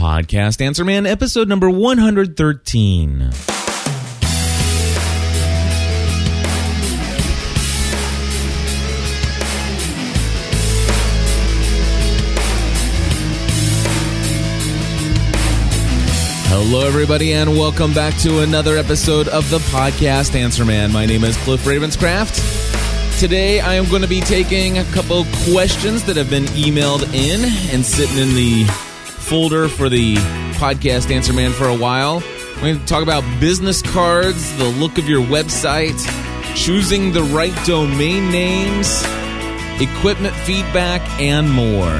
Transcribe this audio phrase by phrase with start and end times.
[0.00, 3.30] Podcast Answer Man, episode number 113.
[16.46, 20.90] Hello, everybody, and welcome back to another episode of the podcast Answer Man.
[20.90, 23.20] My name is Cliff Ravenscraft.
[23.20, 27.44] Today, I am going to be taking a couple questions that have been emailed in
[27.70, 28.89] and sitting in the
[29.30, 30.16] folder for the
[30.56, 32.20] podcast Answer Man for a while.
[32.56, 35.96] We're going to talk about business cards, the look of your website,
[36.56, 39.04] choosing the right domain names,
[39.80, 41.96] equipment feedback, and more.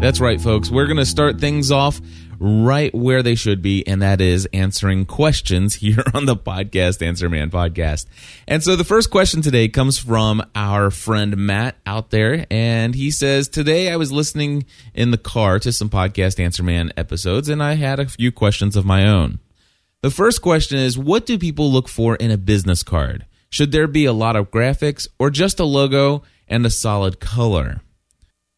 [0.00, 0.70] That's right, folks.
[0.70, 2.00] We're going to start things off
[2.38, 7.28] right where they should be, and that is answering questions here on the podcast, Answer
[7.28, 8.06] Man podcast.
[8.46, 13.10] And so the first question today comes from our friend Matt out there, and he
[13.10, 17.62] says, Today I was listening in the car to some podcast Answer Man episodes, and
[17.62, 19.38] I had a few questions of my own.
[20.02, 23.26] The first question is What do people look for in a business card?
[23.48, 27.80] Should there be a lot of graphics or just a logo and a solid color?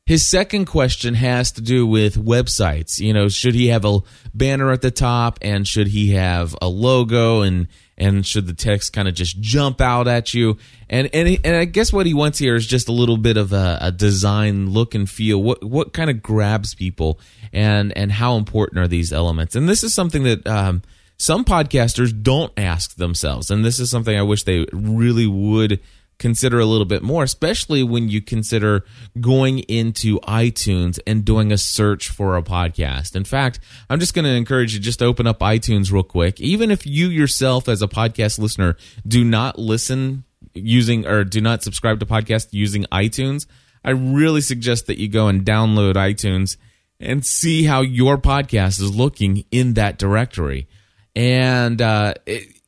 [0.09, 2.99] His second question has to do with websites.
[2.99, 3.99] You know, should he have a
[4.33, 8.95] banner at the top and should he have a logo and and should the text
[8.95, 10.57] kind of just jump out at you?
[10.89, 13.53] And and and I guess what he wants here is just a little bit of
[13.53, 15.43] a, a design look and feel.
[15.43, 17.21] What what kind of grabs people
[17.53, 19.57] and and how important are these elements?
[19.57, 20.81] And this is something that um,
[21.19, 25.81] some podcasters don't ask themselves, and this is something I wish they really would
[26.19, 28.85] consider a little bit more, especially when you consider
[29.21, 33.15] going into iTunes and doing a search for a podcast.
[33.15, 36.41] In fact, I'm just going to encourage you just to open up iTunes real quick.
[36.41, 40.25] Even if you yourself as a podcast listener do not listen
[40.55, 43.47] using or do not subscribe to podcasts using iTunes,
[43.85, 46.57] I really suggest that you go and download iTunes
[47.01, 50.67] and see how your podcast is looking in that directory.
[51.15, 52.59] And uh, it,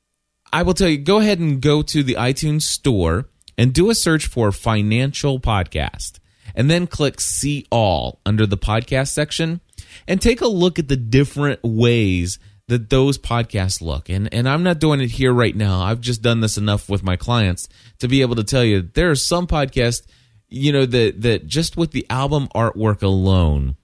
[0.53, 3.28] I will tell you, go ahead and go to the iTunes store
[3.60, 6.19] and do a search for financial podcast
[6.54, 9.60] and then click see all under the podcast section
[10.09, 12.38] and take a look at the different ways
[12.69, 14.09] that those podcasts look.
[14.09, 15.82] And and I'm not doing it here right now.
[15.82, 19.10] I've just done this enough with my clients to be able to tell you there
[19.10, 20.06] are some podcasts,
[20.48, 23.77] you know, that that just with the album artwork alone,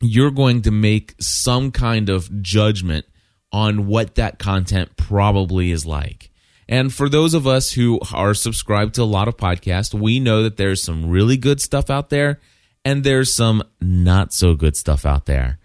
[0.00, 3.04] you're going to make some kind of judgment
[3.52, 6.29] on what that content probably is like.
[6.70, 10.44] And for those of us who are subscribed to a lot of podcasts, we know
[10.44, 12.40] that there's some really good stuff out there
[12.84, 15.58] and there's some not so good stuff out there.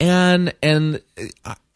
[0.00, 1.00] And and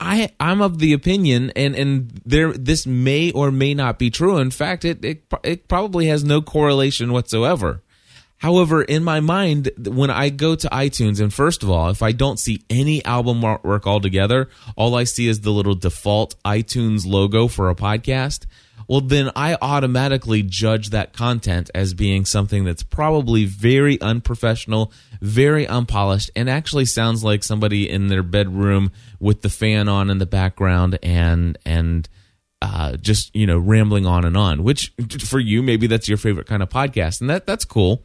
[0.00, 4.38] I I'm of the opinion and and there this may or may not be true.
[4.38, 7.82] In fact, it it, it probably has no correlation whatsoever.
[8.38, 12.10] However, in my mind, when I go to iTunes, and first of all, if I
[12.10, 17.46] don't see any album artwork altogether, all I see is the little default iTunes logo
[17.46, 18.46] for a podcast
[18.92, 25.66] well, then I automatically judge that content as being something that's probably very unprofessional, very
[25.66, 30.26] unpolished, and actually sounds like somebody in their bedroom with the fan on in the
[30.26, 32.06] background and and
[32.60, 34.62] uh, just you know rambling on and on.
[34.62, 38.04] Which for you, maybe that's your favorite kind of podcast, and that that's cool.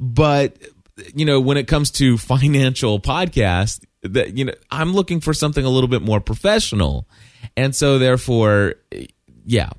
[0.00, 0.58] But
[1.14, 5.64] you know, when it comes to financial podcasts, that you know, I'm looking for something
[5.64, 7.06] a little bit more professional,
[7.56, 8.74] and so therefore,
[9.46, 9.70] yeah,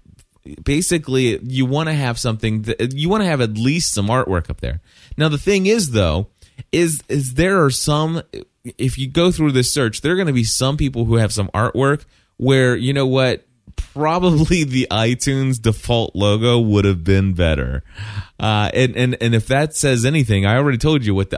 [0.63, 4.49] basically you want to have something that, you want to have at least some artwork
[4.49, 4.81] up there
[5.17, 6.27] now the thing is though
[6.71, 8.21] is is there are some
[8.63, 11.33] if you go through this search there are going to be some people who have
[11.33, 12.05] some artwork
[12.37, 13.45] where you know what
[13.75, 17.83] probably the iTunes default logo would have been better.
[18.39, 21.37] Uh, and, and, and if that says anything, I already told you what the,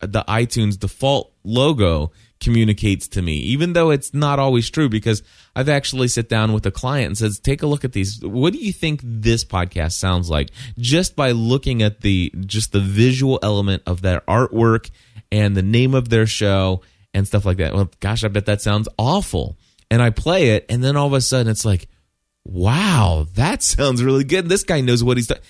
[0.00, 5.22] the iTunes default logo communicates to me, even though it's not always true because
[5.54, 8.20] I've actually sit down with a client and says, take a look at these.
[8.22, 10.50] What do you think this podcast sounds like?
[10.76, 14.90] Just by looking at the, just the visual element of their artwork
[15.30, 16.82] and the name of their show
[17.14, 17.72] and stuff like that.
[17.74, 19.56] Well, gosh, I bet that sounds awful.
[19.90, 21.88] And I play it and then all of a sudden it's like,
[22.44, 24.48] wow, that sounds really good.
[24.48, 25.40] This guy knows what he's doing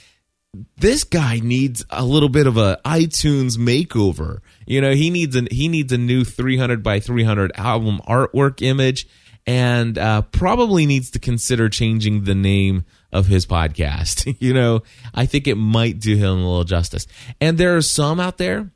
[0.77, 4.41] this guy needs a little bit of a iTunes makeover.
[4.67, 9.07] You know, he needs a he needs a new 300 by 300 album artwork image,
[9.47, 14.37] and uh, probably needs to consider changing the name of his podcast.
[14.41, 14.83] you know,
[15.15, 17.07] I think it might do him a little justice.
[17.41, 18.71] And there are some out there.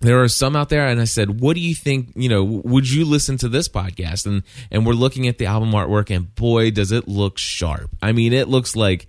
[0.00, 2.12] There are some out there, and I said, "What do you think?
[2.14, 5.72] You know, would you listen to this podcast?" And and we're looking at the album
[5.72, 7.90] artwork, and boy, does it look sharp.
[8.00, 9.08] I mean, it looks like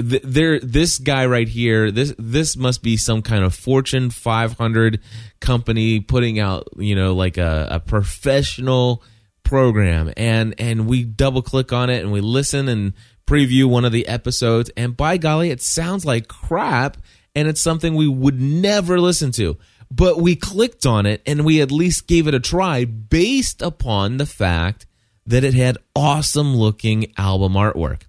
[0.00, 5.00] th- there this guy right here this this must be some kind of fortune 500
[5.40, 9.02] company putting out you know like a, a professional
[9.44, 10.12] program.
[10.16, 12.94] And and we double click on it and we listen and
[13.26, 14.70] preview one of the episodes.
[14.76, 16.96] And by golly it sounds like crap
[17.36, 19.56] and it's something we would never listen to.
[19.90, 24.16] But we clicked on it and we at least gave it a try based upon
[24.16, 24.86] the fact
[25.26, 28.02] that it had awesome looking album artwork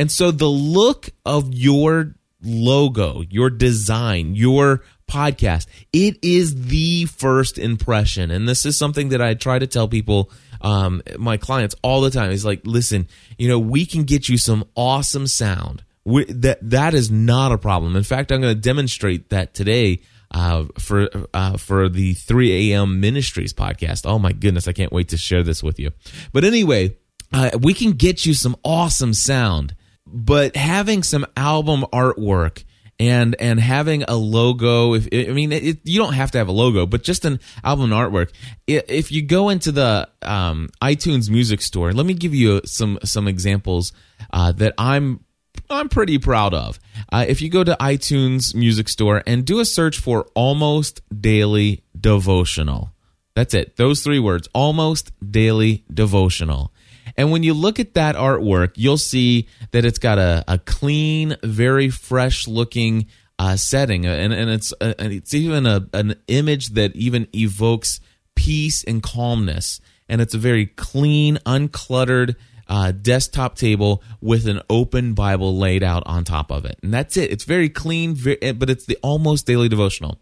[0.00, 7.58] and so the look of your logo, your design, your podcast, it is the first
[7.58, 8.30] impression.
[8.30, 10.30] And this is something that I try to tell people,
[10.62, 12.30] um, my clients all the time.
[12.30, 15.84] Is like, listen, you know, we can get you some awesome sound.
[16.06, 17.94] We, that that is not a problem.
[17.94, 20.00] In fact, I'm going to demonstrate that today
[20.30, 23.00] uh, for uh, for the 3 a.m.
[23.00, 24.06] Ministries podcast.
[24.06, 25.90] Oh my goodness, I can't wait to share this with you.
[26.32, 26.96] But anyway,
[27.34, 29.74] uh, we can get you some awesome sound
[30.12, 32.64] but having some album artwork
[32.98, 36.52] and and having a logo if i mean it, you don't have to have a
[36.52, 38.30] logo but just an album artwork.
[38.66, 43.26] If you go into the um, itunes music store let me give you some some
[43.26, 43.92] examples
[44.32, 45.24] uh, that i'm
[45.70, 46.78] i'm pretty proud of.
[47.10, 51.82] Uh, if you go to itunes music store and do a search for almost daily
[51.98, 52.92] devotional
[53.34, 53.76] that's it.
[53.76, 56.72] Those three words almost daily devotional
[57.16, 61.36] and when you look at that artwork, you'll see that it's got a, a clean,
[61.42, 63.06] very fresh looking
[63.38, 68.00] uh, setting, and, and it's uh, it's even a, an image that even evokes
[68.34, 69.80] peace and calmness.
[70.08, 72.34] And it's a very clean, uncluttered
[72.68, 77.16] uh, desktop table with an open Bible laid out on top of it, and that's
[77.16, 77.30] it.
[77.30, 80.18] It's very clean, very, eh, but it's the almost daily devotional.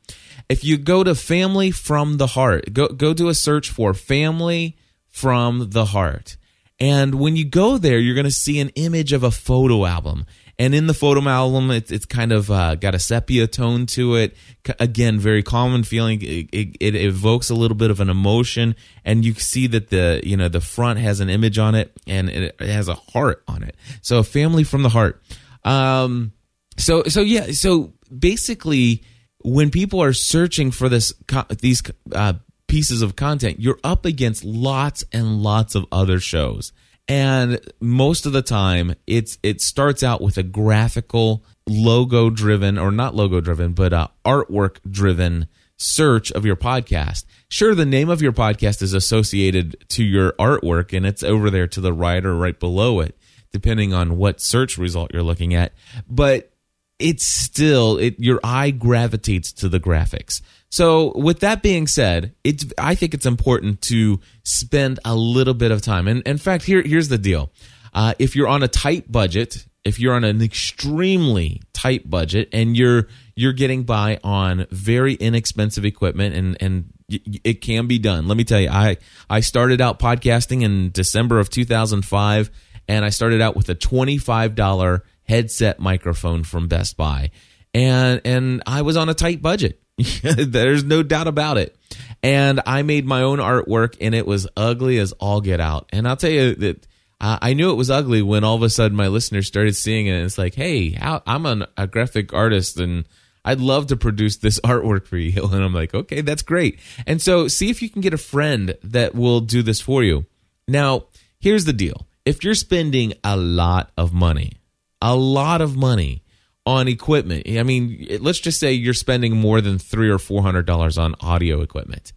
[0.49, 4.77] If you go to Family from the Heart, go go do a search for Family
[5.09, 6.37] from the Heart
[6.81, 10.27] and when you go there, you're going to see an image of a photo album.
[10.61, 14.17] And in the photo album, it's, it's kind of uh, got a sepia tone to
[14.17, 14.37] it.
[14.81, 16.21] Again, very common feeling.
[16.21, 20.21] It, it, it, evokes a little bit of an emotion, and you see that the
[20.25, 23.45] you know the front has an image on it, and it, it has a heart
[23.47, 23.77] on it.
[24.03, 25.23] So, a family from the heart.
[25.65, 26.33] Um,
[26.77, 27.53] so so yeah.
[27.53, 29.05] So basically,
[29.45, 31.13] when people are searching for this
[31.61, 31.83] these
[32.13, 32.35] uh,
[32.69, 36.73] pieces of content, you're up against lots and lots of other shows.
[37.09, 42.91] And most of the time it's it starts out with a graphical logo driven or
[42.91, 45.49] not logo driven, but uh, artwork driven
[45.79, 47.25] search of your podcast.
[47.49, 51.69] Sure, the name of your podcast is associated to your artwork and it's over there
[51.69, 53.17] to the right or right below it,
[53.53, 55.73] depending on what search result you're looking at.
[56.07, 56.53] But
[56.99, 60.41] it's still it your eye gravitates to the graphics.
[60.71, 65.71] So, with that being said, it's I think it's important to spend a little bit
[65.71, 66.09] of time.
[66.09, 67.51] And in fact, here here's the deal:
[67.95, 72.77] uh, if you're on a tight budget, if you're on an extremely tight budget, and
[72.77, 78.29] you're you're getting by on very inexpensive equipment, and and it can be done.
[78.29, 78.99] Let me tell you, I
[79.31, 82.51] I started out podcasting in December of 2005,
[82.89, 87.31] and I started out with a twenty five dollar headset microphone from Best Buy,
[87.75, 89.81] and and I was on a tight budget
[90.23, 91.77] There's no doubt about it.
[92.23, 95.89] And I made my own artwork and it was ugly as all get out.
[95.93, 96.87] And I'll tell you that
[97.21, 100.13] I knew it was ugly when all of a sudden my listeners started seeing it.
[100.13, 103.07] And it's like, hey, I'm an, a graphic artist and
[103.45, 105.45] I'd love to produce this artwork for you.
[105.45, 106.79] And I'm like, okay, that's great.
[107.07, 110.27] And so see if you can get a friend that will do this for you.
[110.69, 111.07] Now,
[111.41, 114.58] here's the deal if you're spending a lot of money,
[115.01, 116.23] a lot of money,
[116.69, 117.49] on equipment.
[117.49, 121.15] I mean, let's just say you're spending more than three or four hundred dollars on
[121.21, 122.13] audio equipment.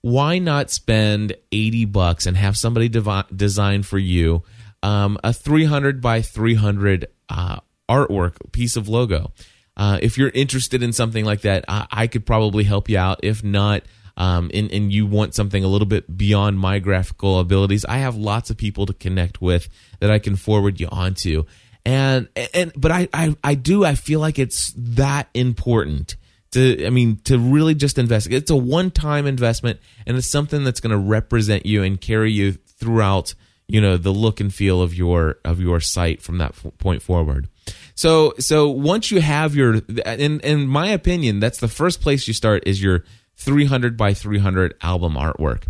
[0.00, 4.44] Why not spend eighty bucks and have somebody devi- design for you
[4.84, 9.32] um, a three hundred by three hundred uh, artwork piece of logo?
[9.76, 13.18] Uh, if you're interested in something like that, I, I could probably help you out.
[13.24, 13.82] If not,
[14.16, 18.14] um, and, and you want something a little bit beyond my graphical abilities, I have
[18.14, 21.44] lots of people to connect with that I can forward you on to
[21.86, 26.16] and and but I, I I do I feel like it's that important
[26.50, 28.28] to I mean to really just invest.
[28.28, 32.32] It's a one time investment, and it's something that's going to represent you and carry
[32.32, 33.34] you throughout
[33.68, 37.48] you know the look and feel of your of your site from that point forward.
[37.94, 42.34] So so once you have your in in my opinion, that's the first place you
[42.34, 43.04] start is your
[43.36, 45.68] 300 by 300 album artwork.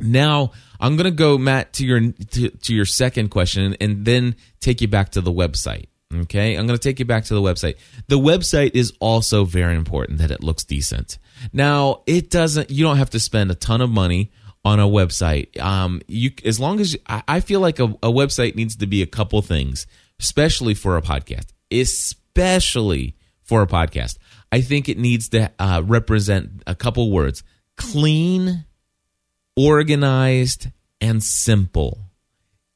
[0.00, 4.80] Now I'm to go, Matt, to your to, to your second question, and then take
[4.80, 5.86] you back to the website.
[6.14, 7.76] Okay, I'm going to take you back to the website.
[8.06, 11.18] The website is also very important that it looks decent.
[11.52, 12.70] Now, it doesn't.
[12.70, 14.30] You don't have to spend a ton of money
[14.64, 15.58] on a website.
[15.60, 19.02] Um, you as long as you, I feel like a, a website needs to be
[19.02, 19.86] a couple things,
[20.20, 21.46] especially for a podcast.
[21.72, 24.18] especially for a podcast.
[24.52, 27.42] I think it needs to uh, represent a couple words
[27.76, 28.64] clean,
[29.56, 30.68] organized,
[31.00, 31.98] and simple.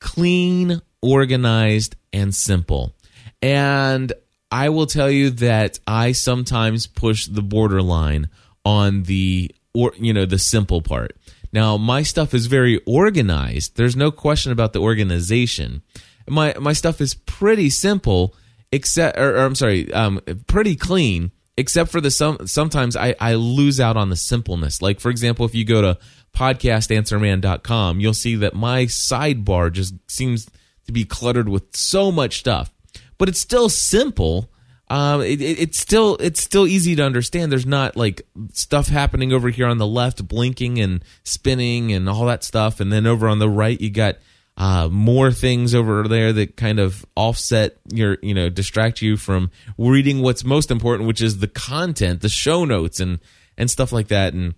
[0.01, 2.95] Clean, organized, and simple.
[3.43, 4.13] And
[4.51, 8.29] I will tell you that I sometimes push the borderline
[8.65, 11.17] on the or you know the simple part.
[11.53, 13.77] Now my stuff is very organized.
[13.77, 15.83] There's no question about the organization.
[16.29, 18.35] My my stuff is pretty simple,
[18.73, 21.33] except or, or I'm sorry, um, pretty clean.
[21.57, 24.81] Except for the some sometimes I, I lose out on the simpleness.
[24.81, 25.99] Like for example, if you go to
[26.39, 30.49] podcastanswerman.com, you'll see that my sidebar just seems
[30.87, 32.73] to be cluttered with so much stuff
[33.19, 34.51] but it's still simple.
[34.89, 37.53] Um, it, it, it's still it's still easy to understand.
[37.53, 42.25] There's not like stuff happening over here on the left, blinking and spinning and all
[42.27, 44.17] that stuff, and then over on the right you got
[44.57, 49.51] uh, more things over there that kind of offset your you know distract you from
[49.77, 53.19] reading what's most important, which is the content, the show notes, and
[53.59, 54.55] and stuff like that, and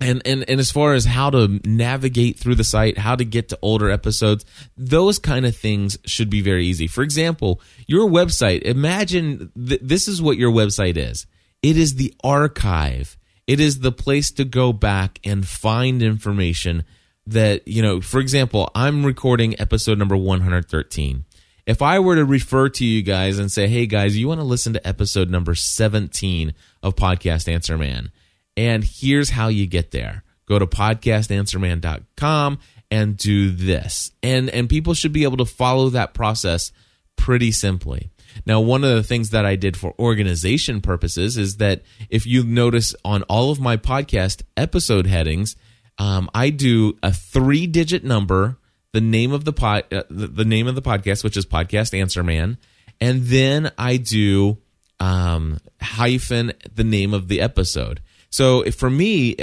[0.00, 3.48] and, and and as far as how to navigate through the site how to get
[3.48, 4.44] to older episodes
[4.76, 6.86] those kind of things should be very easy.
[6.86, 11.26] For example your website imagine th- this is what your website is.
[11.62, 13.16] It is the archive.
[13.48, 16.84] It is the place to go back and find information
[17.28, 21.26] that you know for example i'm recording episode number 113
[21.66, 24.44] if i were to refer to you guys and say hey guys you want to
[24.44, 28.10] listen to episode number 17 of podcast answer man
[28.58, 32.58] and here's how you get there go to podcastanswerman.com
[32.90, 34.10] and do this.
[34.22, 36.72] And, and people should be able to follow that process
[37.16, 38.10] pretty simply.
[38.46, 42.44] Now, one of the things that I did for organization purposes is that if you
[42.44, 45.54] notice on all of my podcast episode headings,
[45.98, 48.56] um, I do a three digit number,
[48.92, 51.98] the name of the pod, uh, the, the, name of the podcast, which is Podcast
[51.98, 52.56] Answer Man,
[53.00, 54.58] and then I do
[54.98, 58.00] um, hyphen the name of the episode.
[58.30, 59.36] So for me,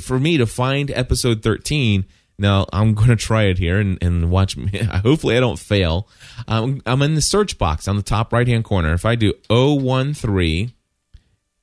[0.00, 2.04] for me to find episode 13,
[2.38, 4.56] now I'm going to try it here and, and watch.
[4.56, 4.70] Me.
[4.78, 6.08] Hopefully, I don't fail.
[6.48, 8.92] Um, I'm in the search box on the top right hand corner.
[8.92, 10.72] If I do 013,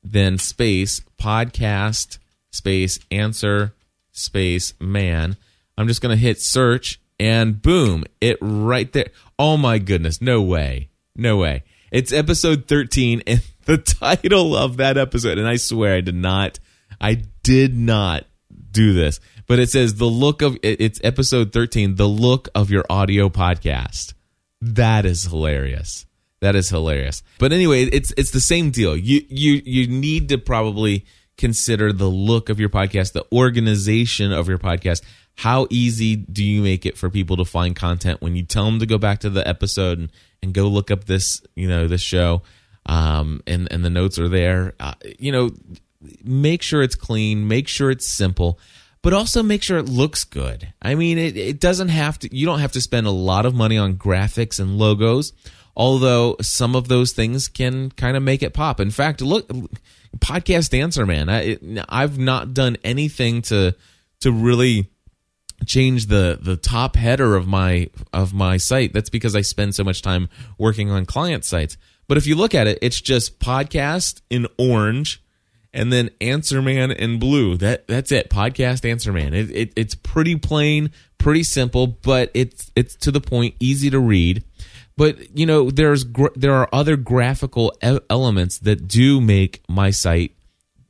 [0.04, 2.18] then space podcast
[2.52, 3.74] space answer
[4.12, 5.38] space man,
[5.78, 9.10] I'm just going to hit search and boom, it right there.
[9.38, 11.64] Oh my goodness, no way, no way.
[11.92, 16.60] It's episode 13 and the title of that episode, and I swear I did not
[17.00, 18.26] I did not
[18.72, 22.86] do this, but it says the look of it's episode 13, the look of your
[22.90, 24.14] audio podcast.
[24.62, 26.06] That is hilarious.
[26.42, 27.24] That is hilarious.
[27.38, 28.96] But anyway, it's it's the same deal.
[28.96, 31.06] You you you need to probably
[31.38, 35.02] consider the look of your podcast, the organization of your podcast.
[35.36, 38.80] How easy do you make it for people to find content when you tell them
[38.80, 40.12] to go back to the episode and,
[40.44, 42.42] and go look up this, you know, this show?
[42.86, 44.74] Um, and, and the notes are there.
[44.82, 45.52] Uh, you know,
[46.24, 48.60] make sure it's clean, make sure it's simple,
[49.02, 50.74] but also make sure it looks good.
[50.82, 53.54] I mean, it, it doesn't have to, you don't have to spend a lot of
[53.56, 55.34] money on graphics and logos,
[55.76, 58.80] although some of those things can kind of make it pop.
[58.80, 59.50] In fact, look,
[60.18, 63.76] podcast answer, man, I, it, I've not done anything to,
[64.22, 64.90] to really
[65.66, 69.84] change the the top header of my of my site that's because i spend so
[69.84, 71.76] much time working on client sites
[72.08, 75.22] but if you look at it it's just podcast in orange
[75.74, 77.58] and then Answer Man in blue.
[77.58, 78.30] That that's it.
[78.30, 79.34] Podcast Answer Man.
[79.34, 84.00] It, it, it's pretty plain, pretty simple, but it's it's to the point, easy to
[84.00, 84.44] read.
[84.98, 87.74] But you know, there's there are other graphical
[88.10, 90.36] elements that do make my site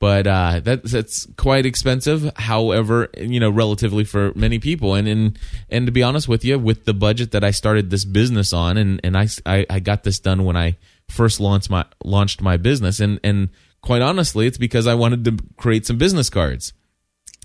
[0.03, 2.29] but uh, that, that's quite expensive.
[2.35, 6.59] However, you know, relatively for many people, and and and to be honest with you,
[6.59, 10.03] with the budget that I started this business on, and and I I, I got
[10.03, 10.75] this done when I
[11.07, 13.47] first launched my launched my business, and and
[13.79, 16.73] quite honestly, it's because I wanted to create some business cards,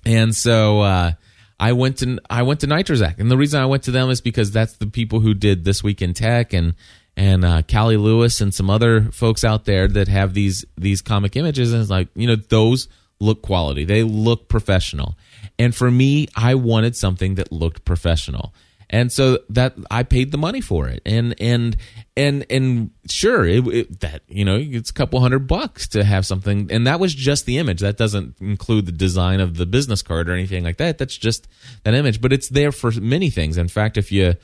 [0.04, 1.12] and so uh,
[1.60, 4.20] I went to I went to Nitrozac, and the reason I went to them is
[4.20, 6.74] because that's the people who did this week in tech and
[7.16, 11.36] and uh, Cali Lewis and some other folks out there that have these these comic
[11.36, 12.88] images, and it's like you know those
[13.20, 15.16] look quality, they look professional,
[15.58, 18.54] and for me, I wanted something that looked professional
[18.90, 21.76] and so that I paid the money for it, and and
[22.16, 26.24] and and sure, it, it, that you know it's a couple hundred bucks to have
[26.24, 27.80] something, and that was just the image.
[27.80, 30.98] That doesn't include the design of the business card or anything like that.
[30.98, 31.48] That's just
[31.84, 33.58] that image, but it's there for many things.
[33.58, 34.34] In fact, if you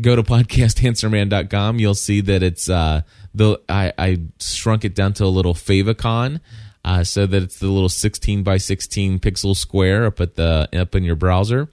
[0.00, 3.02] go to podcastanswerman.com, you'll see that it's uh
[3.34, 6.40] the I, I shrunk it down to a little favicon.
[6.84, 10.96] Uh, so that it's the little 16 by 16 pixel square up at the up
[10.96, 11.68] in your browser.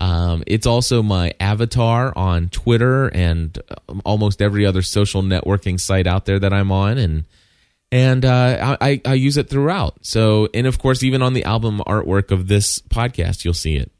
[0.00, 3.56] Um, it's also my avatar on Twitter and
[3.88, 7.24] um, almost every other social networking site out there that I'm on, and
[7.92, 10.04] and uh, I, I use it throughout.
[10.04, 13.92] So, and of course, even on the album artwork of this podcast, you'll see it.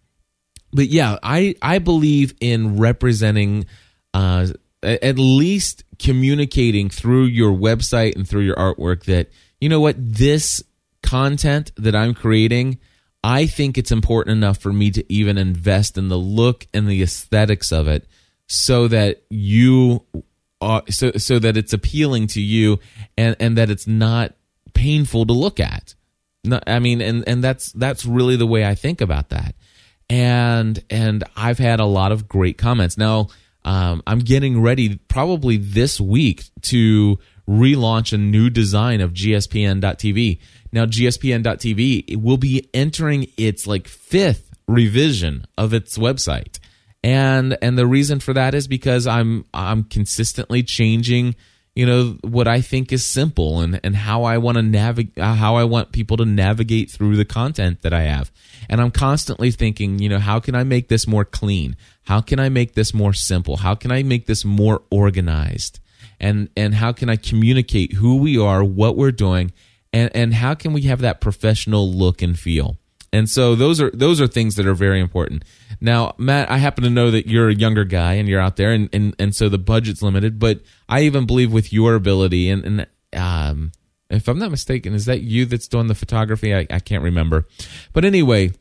[0.72, 3.66] But yeah, I I believe in representing,
[4.14, 4.46] uh,
[4.82, 9.28] at least communicating through your website and through your artwork that
[9.60, 10.62] you know what this
[11.02, 12.78] content that I'm creating
[13.22, 17.02] I think it's important enough for me to even invest in the look and the
[17.02, 18.06] aesthetics of it
[18.46, 20.04] so that you
[20.60, 22.78] are so so that it's appealing to you
[23.16, 24.34] and and that it's not
[24.74, 25.94] painful to look at.
[26.44, 29.54] No, I mean and and that's that's really the way I think about that.
[30.08, 32.96] And and I've had a lot of great comments.
[32.96, 33.28] Now,
[33.64, 40.38] um, I'm getting ready probably this week to relaunch a new design of GSPN.TV
[40.72, 46.58] now, GSPN.TV will be entering its like fifth revision of its website.
[47.02, 51.34] And and the reason for that is because I'm I'm consistently changing,
[51.74, 55.34] you know, what I think is simple and and how I want to navigate uh,
[55.34, 58.30] how I want people to navigate through the content that I have.
[58.68, 61.74] And I'm constantly thinking, you know, how can I make this more clean?
[62.02, 63.56] How can I make this more simple?
[63.56, 65.80] How can I make this more organized?
[66.20, 69.52] And and how can I communicate who we are, what we're doing,
[69.92, 72.78] and and how can we have that professional look and feel?
[73.12, 75.44] And so those are those are things that are very important.
[75.80, 78.72] Now matt i happen to know that you're a younger guy and you're out there
[78.72, 82.64] and and, and so the budget's limited but i even believe with your ability and,
[82.64, 83.72] and um,
[84.10, 86.54] if i'm not mistaken is that you that's doing the photography?
[86.54, 87.46] I, I can't remember.
[87.92, 88.52] But anyway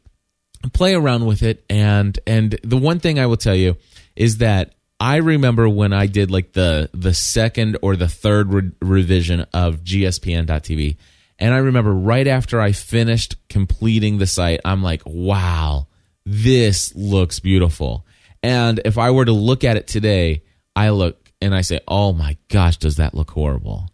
[0.74, 1.64] play around with it.
[1.70, 3.78] And and the one thing i will tell you
[4.16, 8.72] is that I remember when I did like the the second or the third re-
[8.82, 10.98] revision of GSPN.TV
[11.40, 15.88] and I remember right after I finished completing the site, I'm like, wow,
[16.26, 18.06] this looks beautiful.
[18.44, 20.44] And if I were to look at it today,
[20.76, 23.90] I look and I say, oh my gosh, does that look horrible?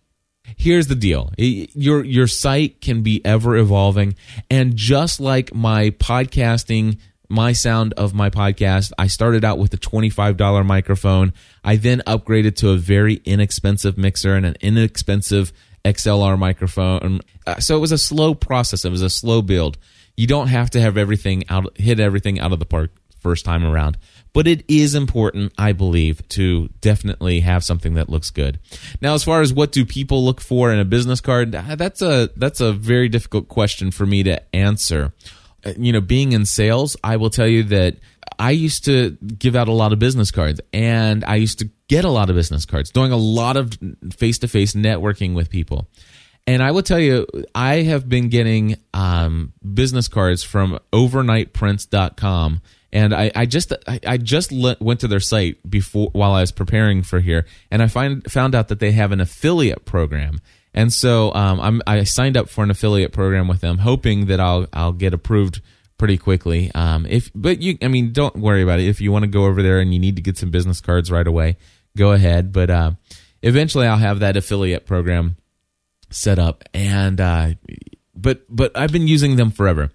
[0.58, 1.32] Here's the deal.
[1.38, 4.16] Your your site can be ever evolving
[4.50, 8.92] and just like my podcasting my sound of my podcast.
[8.98, 11.34] I started out with a $25 microphone.
[11.64, 15.52] I then upgraded to a very inexpensive mixer and an inexpensive
[15.86, 17.22] XLR microphone.
[17.48, 18.84] Uh, so it was a slow process.
[18.84, 19.78] It was a slow build.
[20.18, 22.92] You don't have to have everything out, hit everything out of the park
[23.26, 23.98] first time around.
[24.34, 28.60] But it is important, I believe, to definitely have something that looks good.
[29.02, 32.02] Now, as far as what do people look for in a business card, uh, that's
[32.02, 35.14] a that's a very difficult question for me to answer.
[35.66, 37.98] Uh, you know, being in sales, I will tell you that
[38.38, 42.06] I used to give out a lot of business cards and I used to get
[42.06, 43.78] a lot of business cards, doing a lot of
[44.16, 45.88] face to face networking with people.
[46.48, 47.26] And I will tell you,
[47.56, 52.62] I have been getting um, business cards from overnightprints.com.
[52.92, 56.42] And I, I just I, I just let, went to their site before while I
[56.42, 60.40] was preparing for here, and I find found out that they have an affiliate program.
[60.76, 64.68] And so um, I signed up for an affiliate program with them, hoping that I'll
[64.74, 65.62] I'll get approved
[65.98, 66.70] pretty quickly.
[66.76, 68.88] Um, if but you, I mean, don't worry about it.
[68.88, 71.10] If you want to go over there and you need to get some business cards
[71.10, 71.56] right away,
[71.98, 72.52] go ahead.
[72.52, 72.92] But uh,
[73.42, 75.38] eventually, I'll have that affiliate program
[76.10, 77.54] set up, and uh,
[78.14, 79.92] but but I've been using them forever,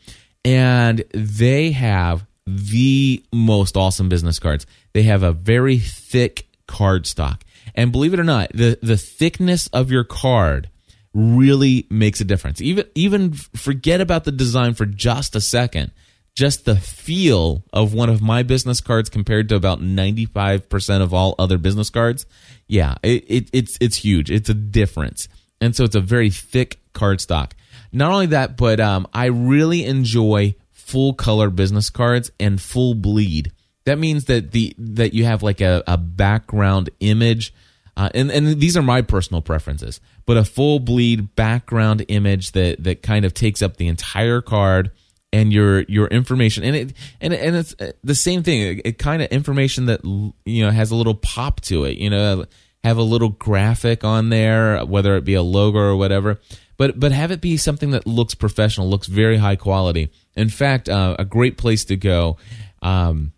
[0.47, 4.65] and they have the most awesome business cards.
[4.95, 9.67] They have a very thick card stock, and believe it or not, the the thickness
[9.69, 10.70] of your card
[11.13, 12.61] really makes a difference.
[12.61, 15.93] Even even forget about the design for just a second.
[16.37, 21.35] Just the feel of one of my business cards compared to about 95% of all
[21.39, 22.25] other business cards.
[22.69, 24.31] Yeah, it, it, it's it's huge.
[24.31, 25.29] It's a difference.
[25.61, 27.55] And so it's a very thick card stock.
[27.93, 33.53] Not only that, but um, I really enjoy full color business cards and full bleed.
[33.85, 37.53] That means that the that you have like a, a background image
[38.01, 42.83] uh, and and these are my personal preferences, but a full bleed background image that
[42.83, 44.91] that kind of takes up the entire card
[45.35, 48.63] and your your information and it and and it's uh, the same thing.
[48.63, 51.99] It, it kind of information that you know has a little pop to it.
[51.99, 52.47] You know,
[52.83, 56.41] have a little graphic on there, whether it be a logo or whatever.
[56.79, 60.11] But but have it be something that looks professional, looks very high quality.
[60.37, 62.39] In fact, uh, a great place to go
[62.81, 63.33] um,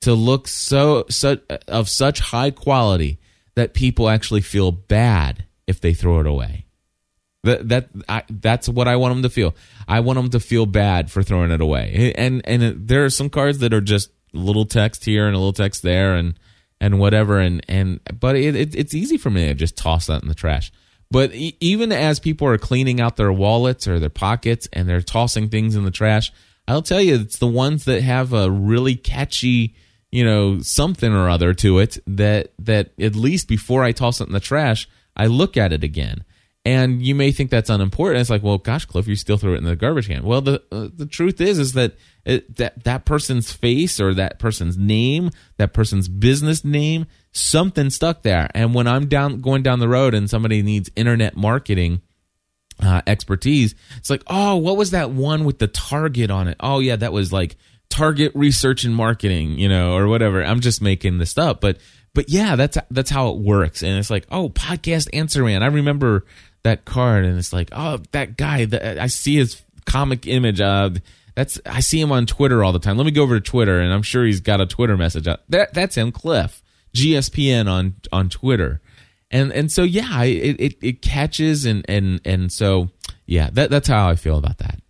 [0.02, 3.18] to look so such of such high quality
[3.54, 6.66] that people actually feel bad if they throw it away.
[7.44, 9.54] That that I, that's what I want them to feel.
[9.86, 12.12] I want them to feel bad for throwing it away.
[12.16, 15.52] And and there are some cards that are just little text here and a little
[15.52, 16.38] text there and
[16.80, 20.22] and whatever and and but it, it it's easy for me to just toss that
[20.22, 20.72] in the trash.
[21.10, 25.48] But even as people are cleaning out their wallets or their pockets and they're tossing
[25.48, 26.30] things in the trash,
[26.66, 29.74] I'll tell you it's the ones that have a really catchy,
[30.10, 34.26] you know, something or other to it that that at least before I toss it
[34.26, 36.24] in the trash, I look at it again
[36.68, 38.20] and you may think that's unimportant.
[38.20, 40.22] It's like, well, gosh, Cliff, you still throw it in the garbage can.
[40.22, 44.38] Well, the uh, the truth is, is that it, that that person's face or that
[44.38, 48.50] person's name, that person's business name, something stuck there.
[48.54, 52.02] And when I'm down going down the road and somebody needs internet marketing
[52.82, 56.56] uh, expertise, it's like, oh, what was that one with the target on it?
[56.60, 57.56] Oh, yeah, that was like
[57.90, 60.44] Target Research and Marketing, you know, or whatever.
[60.44, 61.78] I'm just making this up, but
[62.14, 63.82] but yeah, that's that's how it works.
[63.82, 65.62] And it's like, oh, podcast answer man.
[65.62, 66.24] I remember
[66.62, 70.60] that card and it's like, oh, that guy, that I see his comic image.
[70.60, 70.90] Uh,
[71.34, 72.96] that's I see him on Twitter all the time.
[72.96, 75.28] Let me go over to Twitter and I'm sure he's got a Twitter message.
[75.48, 76.62] That that's him, Cliff
[76.94, 78.80] GSPN on on Twitter,
[79.30, 82.90] and and so yeah, it it, it catches and and and so
[83.26, 84.80] yeah, that that's how I feel about that.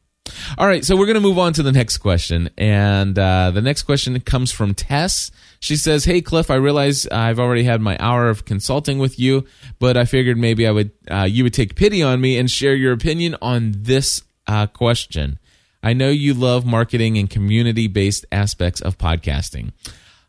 [0.57, 2.51] All right, so we're going to move on to the next question.
[2.57, 5.31] And uh, the next question comes from Tess.
[5.61, 9.47] She says, Hey, Cliff, I realize I've already had my hour of consulting with you,
[9.79, 12.75] but I figured maybe I would, uh, you would take pity on me and share
[12.75, 15.39] your opinion on this uh, question.
[15.83, 19.73] I know you love marketing and community based aspects of podcasting.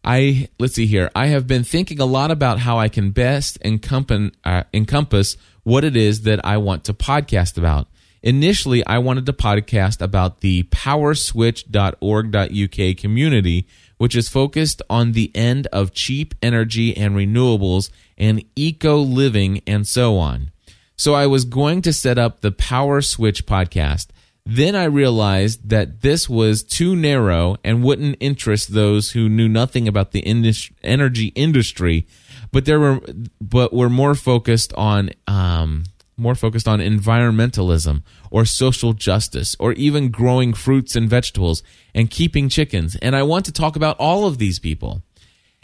[0.04, 1.12] I let's see here.
[1.16, 5.84] I have been thinking a lot about how I can best encompass, uh, encompass what
[5.84, 7.88] it is that I want to podcast about.
[8.22, 15.68] Initially, I wanted to podcast about the powerswitch.org.uk community, which is focused on the end
[15.68, 20.52] of cheap energy and renewables and eco living and so on.
[20.98, 24.08] So I was going to set up the Power Switch podcast.
[24.46, 29.88] Then I realized that this was too narrow and wouldn't interest those who knew nothing
[29.88, 32.08] about the indus- energy industry,
[32.52, 33.00] but there were
[33.40, 35.84] but were more focused on um,
[36.20, 41.64] more focused on environmentalism or social justice or even growing fruits and vegetables
[41.96, 42.96] and keeping chickens.
[42.98, 45.02] And I want to talk about all of these people.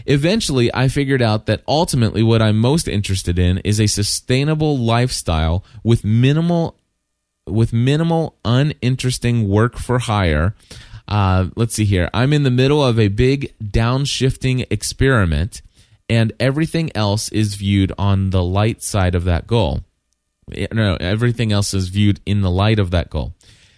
[0.06, 5.64] Eventually, I figured out that ultimately what I'm most interested in is a sustainable lifestyle
[5.84, 6.78] with minimal
[7.48, 10.56] with minimal uninteresting work for hire.
[11.08, 12.10] Uh, let's see here.
[12.12, 15.62] I'm in the middle of a big downshifting experiment,
[16.10, 19.84] and everything else is viewed on the light side of that goal
[20.72, 23.34] no, everything else is viewed in the light of that goal.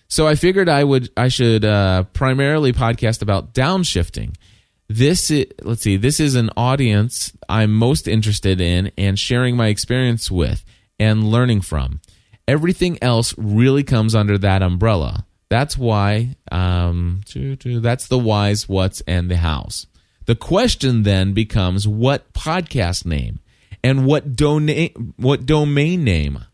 [0.10, 4.36] So I figured I would I should uh, primarily podcast about downshifting.
[4.89, 9.67] This is, let's see, this is an audience I'm most interested in and sharing my
[9.67, 10.63] experience with
[10.97, 11.99] and learning from.
[12.47, 15.25] Everything else really comes under that umbrella.
[15.49, 19.88] That's why um, that's the whys, what's, and the hows.
[20.25, 23.39] The question then becomes what podcast name
[23.84, 26.45] and what domain what domain name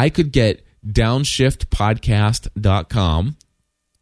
[0.00, 3.36] I could get downshiftpodcast.com,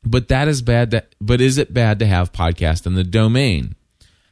[0.04, 0.92] but that is bad.
[0.92, 3.74] To, but is it bad to have podcast in the domain?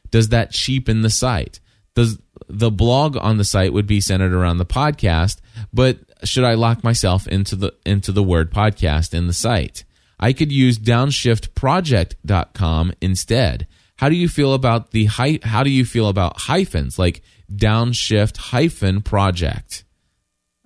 [0.09, 1.59] Does that cheapen the site?
[1.93, 5.41] Does the blog on the site would be centered around the podcast,
[5.73, 9.83] but should I lock myself into the into the word podcast in the site?
[10.21, 13.67] I could use downshiftproject.com instead.
[13.97, 17.21] How do you feel about the hy- how do you feel about hyphens like
[17.53, 19.83] downshift hyphen project?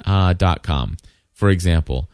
[0.06, 0.98] Uh, dot com,
[1.34, 2.10] for example.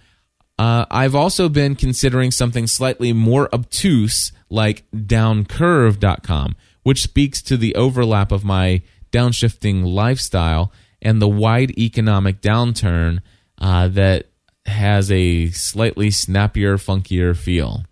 [0.59, 7.75] Uh, I've also been considering something slightly more obtuse like downcurve.com, which speaks to the
[7.75, 10.71] overlap of my downshifting lifestyle
[11.01, 13.19] and the wide economic downturn
[13.59, 14.27] uh, that
[14.65, 17.83] has a slightly snappier, funkier feel.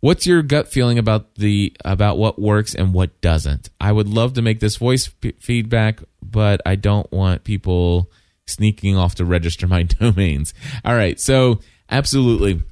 [0.00, 3.70] What's your gut feeling about the about what works and what doesn't?
[3.80, 8.10] I would love to make this voice p- feedback, but I don't want people
[8.46, 10.54] sneaking off to register my domains.
[10.84, 12.62] All right, so absolutely,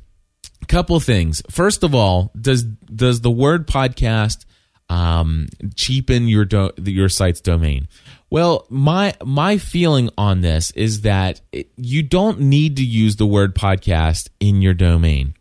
[0.69, 1.43] couple things.
[1.51, 4.45] First of all, does does the word podcast
[4.89, 7.89] um, cheapen your do- your site's domain?
[8.31, 13.27] Well, my my feeling on this is that it, you don't need to use the
[13.27, 15.35] word podcast in your domain.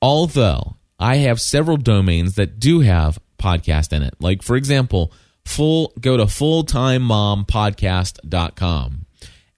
[0.00, 4.14] Although I have several domains that do have podcast in it.
[4.20, 5.12] Like for example,
[5.44, 9.01] full go to fulltimemompodcast.com.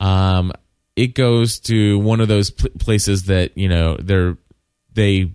[0.00, 0.52] um,
[0.94, 4.36] it goes to one of those pl- places that, you know, they're,
[4.92, 5.32] they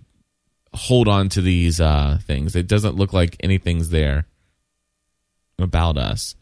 [0.72, 2.54] hold on to these uh, things.
[2.54, 4.26] It doesn't look like anything's there
[5.58, 6.36] about us.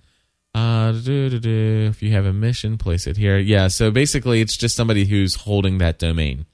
[0.54, 3.38] Uh, if you have a mission, place it here.
[3.38, 6.44] Yeah, so basically, it's just somebody who's holding that domain.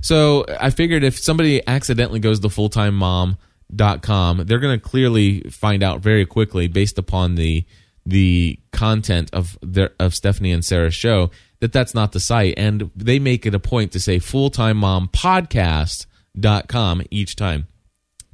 [0.00, 3.38] So I figured if somebody accidentally goes to fulltime mom
[3.70, 7.64] they're going to clearly find out very quickly based upon the
[8.06, 12.90] the content of their of Stephanie and Sarah's show that that's not the site and
[12.94, 17.66] they make it a point to say full-time mom podcast.com each time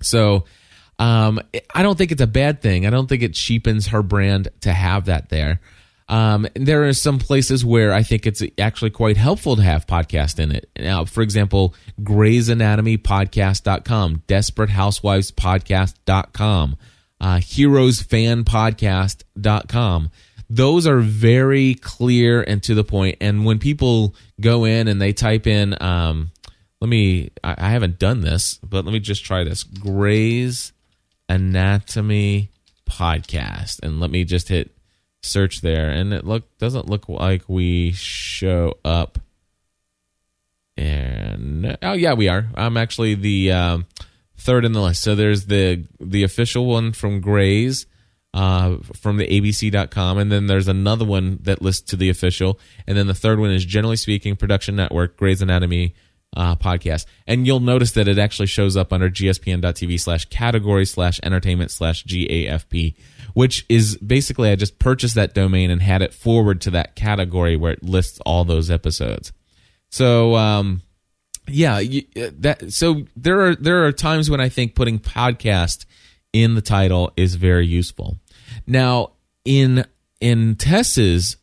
[0.03, 0.45] so
[1.01, 1.41] um,
[1.75, 2.87] I don't think it's a bad thing.
[2.87, 5.59] I don't think it cheapens her brand to have that there.
[6.11, 10.39] Um, there are some places where I think it's actually quite helpful to have podcast
[10.39, 10.69] in it.
[10.79, 16.77] Now, for example, Grey's Anatomy Podcast.com, Desperate Housewives Podcast.com,
[17.19, 20.11] uh, Heroes Fan Podcast.com.
[20.51, 23.17] Those are very clear and to the point.
[23.23, 26.31] And when people go in and they type in, um,
[26.83, 30.73] let me, I, I haven't done this, but let me just try this Grey's
[31.31, 32.51] Anatomy
[32.89, 33.79] Podcast.
[33.83, 34.73] And let me just hit
[35.23, 39.19] search there, and it look doesn't look like we show up.
[40.77, 42.49] And oh yeah, we are.
[42.57, 43.87] I'm actually the um,
[44.37, 45.03] third in the list.
[45.03, 47.87] So there's the the official one from Grey's
[48.35, 52.99] uh, from the ABC.com, and then there's another one that lists to the official, and
[52.99, 55.95] then the third one is generally speaking Production Network, Grey's Anatomy
[56.37, 57.07] uh, podcast.
[57.27, 62.05] And you'll notice that it actually shows up under gspn.tv slash category slash entertainment slash
[62.05, 62.95] GAFP,
[63.35, 67.57] which is basically I just purchased that domain and had it forward to that category
[67.57, 69.33] where it lists all those episodes.
[69.91, 70.83] So, um,
[71.49, 75.85] yeah, you, uh, that so there are there are times when I think putting podcast
[76.33, 78.19] in the title is very useful.
[78.69, 79.13] Now,
[79.45, 79.85] in
[80.21, 81.37] in Tess's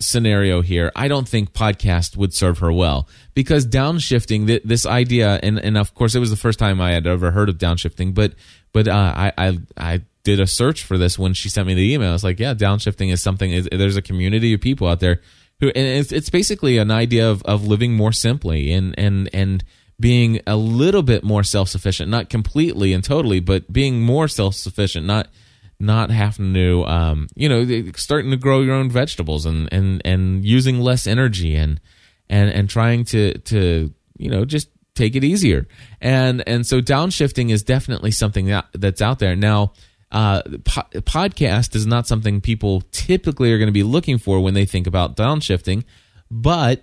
[0.00, 5.58] scenario here, I don't think podcast would serve her well because downshifting, this idea, and,
[5.58, 8.34] and of course, it was the first time I had ever heard of downshifting, but
[8.72, 11.92] but uh, I, I I did a search for this when she sent me the
[11.92, 12.14] email.
[12.14, 13.50] It's like, yeah, downshifting is something.
[13.50, 15.20] Is, there's a community of people out there
[15.60, 19.64] who, and it's it's basically an idea of of living more simply and and and
[19.98, 24.54] being a little bit more self sufficient, not completely and totally, but being more self
[24.54, 25.28] sufficient, not
[25.80, 30.44] not having to um, you know starting to grow your own vegetables and and and
[30.44, 31.80] using less energy and
[32.28, 35.66] and and trying to to you know just take it easier.
[36.00, 39.34] And and so downshifting is definitely something that that's out there.
[39.34, 39.72] Now
[40.12, 44.54] uh, po- podcast is not something people typically are going to be looking for when
[44.54, 45.84] they think about downshifting
[46.30, 46.82] but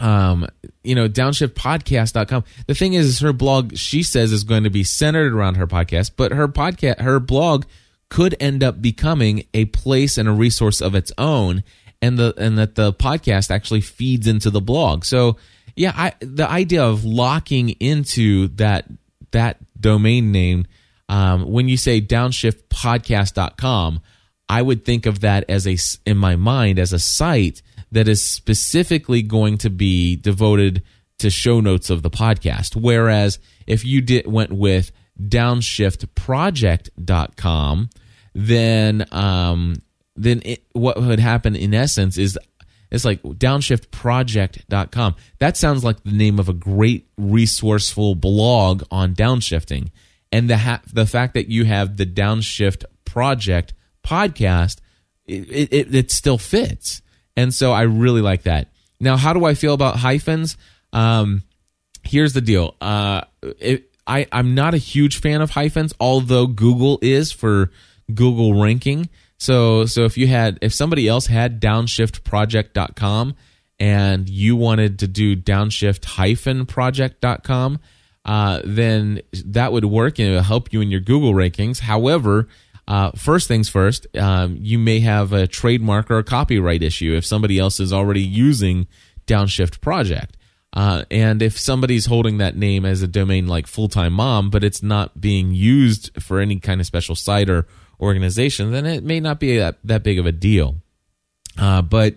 [0.00, 0.46] um
[0.82, 5.32] you know downshiftpodcast.com the thing is her blog she says is going to be centered
[5.32, 7.64] around her podcast but her podcast her blog
[8.14, 11.64] could end up becoming a place and a resource of its own
[12.00, 15.04] and the and that the podcast actually feeds into the blog.
[15.04, 15.36] So
[15.74, 18.86] yeah I, the idea of locking into that
[19.32, 20.68] that domain name
[21.08, 24.00] um, when you say downshiftpodcast.com
[24.48, 25.76] i would think of that as a
[26.08, 30.84] in my mind as a site that is specifically going to be devoted
[31.18, 32.74] to show notes of the podcast.
[32.76, 37.90] Whereas if you did went with downshiftproject.com
[38.34, 39.76] then um,
[40.16, 42.38] then it, what would happen in essence is
[42.90, 45.16] it's like downshiftproject.com.
[45.38, 49.90] That sounds like the name of a great resourceful blog on downshifting.
[50.30, 54.78] And the ha- the fact that you have the Downshift Project podcast,
[55.26, 57.02] it, it, it still fits.
[57.36, 58.68] And so I really like that.
[59.00, 60.56] Now, how do I feel about hyphens?
[60.92, 61.42] Um,
[62.02, 62.76] here's the deal.
[62.80, 67.70] Uh, it, I, I'm not a huge fan of hyphens, although Google is for
[68.12, 69.08] Google ranking.
[69.38, 73.34] So, so if you had, if somebody else had downshiftproject.com
[73.78, 77.80] and you wanted to do downshift-project.com,
[78.24, 81.80] uh, then that would work and it will help you in your Google rankings.
[81.80, 82.48] However,
[82.86, 87.24] uh, first things first, um, you may have a trademark or a copyright issue if
[87.24, 88.86] somebody else is already using
[89.26, 90.36] Downshift Project.
[90.72, 94.64] Uh, and if somebody's holding that name as a domain like full time mom, but
[94.64, 97.66] it's not being used for any kind of special site or
[98.00, 100.76] organization, then it may not be that, that big of a deal.
[101.58, 102.14] Uh, but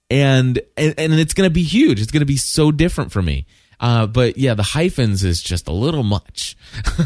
[0.09, 2.01] And and, and it's going to be huge.
[2.01, 3.45] It's going to be so different for me.
[3.79, 6.57] Uh, but yeah, the hyphens is just a little much.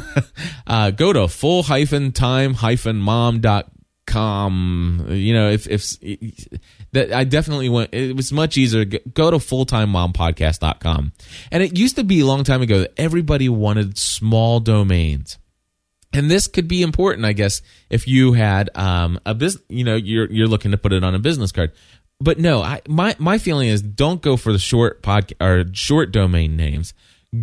[0.67, 3.71] uh, go to full hyphen time hyphen mom dot
[4.09, 5.05] com.
[5.09, 5.97] You know, if if
[6.91, 7.93] that I definitely went.
[7.93, 8.85] It was much easier.
[8.85, 11.13] Go to fulltimemompodcast.com.
[11.51, 15.37] And it used to be a long time ago that everybody wanted small domains.
[16.11, 19.95] And this could be important, I guess, if you had um, a business, you know,
[19.95, 21.71] you're you're looking to put it on a business card.
[22.19, 26.11] But no, I, my my feeling is don't go for the short podcast or short
[26.11, 26.93] domain names.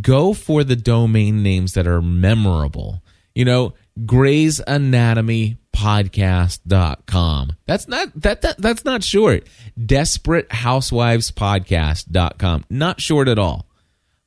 [0.00, 3.02] Go for the domain names that are memorable.
[3.36, 3.74] You know,
[4.04, 7.52] Grey's Anatomy podcast.com.
[7.66, 9.46] That's not that, that that's not short.
[9.84, 11.30] Desperate Housewives.
[11.30, 13.66] Not short at all.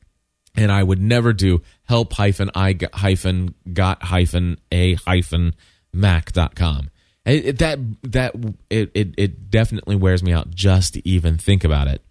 [0.57, 5.55] And I would never do help hyphen I hyphen got hyphen a hyphen
[5.93, 6.89] mac.com.
[7.25, 8.35] It, it, that that
[8.69, 12.01] it, it it definitely wears me out just to even think about it.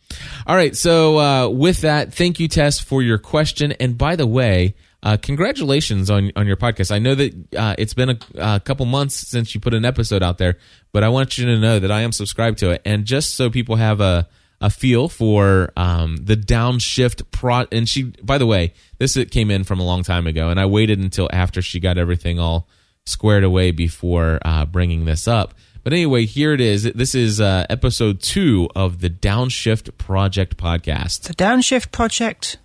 [0.47, 3.73] All right, so uh, with that, thank you, Tess, for your question.
[3.73, 6.91] And by the way, uh, congratulations on on your podcast.
[6.91, 10.23] I know that uh, it's been a, a, couple months since you put an episode
[10.23, 10.57] out there,
[10.93, 12.83] but I want you to know that I am subscribed to it.
[12.87, 14.27] And just so people have a
[14.63, 19.63] a feel for um, the downshift pro, and she, by the way, this came in
[19.63, 22.67] from a long time ago, and I waited until after she got everything all
[23.05, 25.53] squared away before uh, bringing this up.
[25.83, 26.85] But anyway, here it is.
[26.85, 31.25] This is uh, episode two of the Downshift Project podcast.
[31.25, 32.57] The Downshift Project,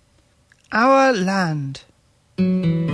[0.72, 1.82] Our Land.
[2.40, 2.88] Welcome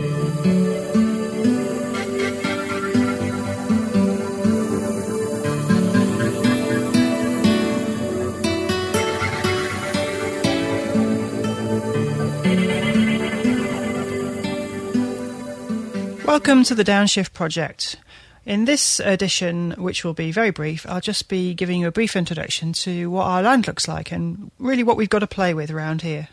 [16.65, 17.97] to the Downshift Project.
[18.45, 22.17] In this edition, which will be very brief, I'll just be giving you a brief
[22.17, 25.71] introduction to what our land looks like and really what we've got to play with
[25.71, 26.31] around here.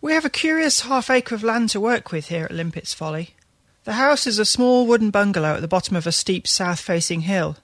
[0.00, 3.34] We have a curious half acre of land to work with here at Limpets Folly.
[3.82, 7.22] The house is a small wooden bungalow at the bottom of a steep south facing
[7.22, 7.56] hill.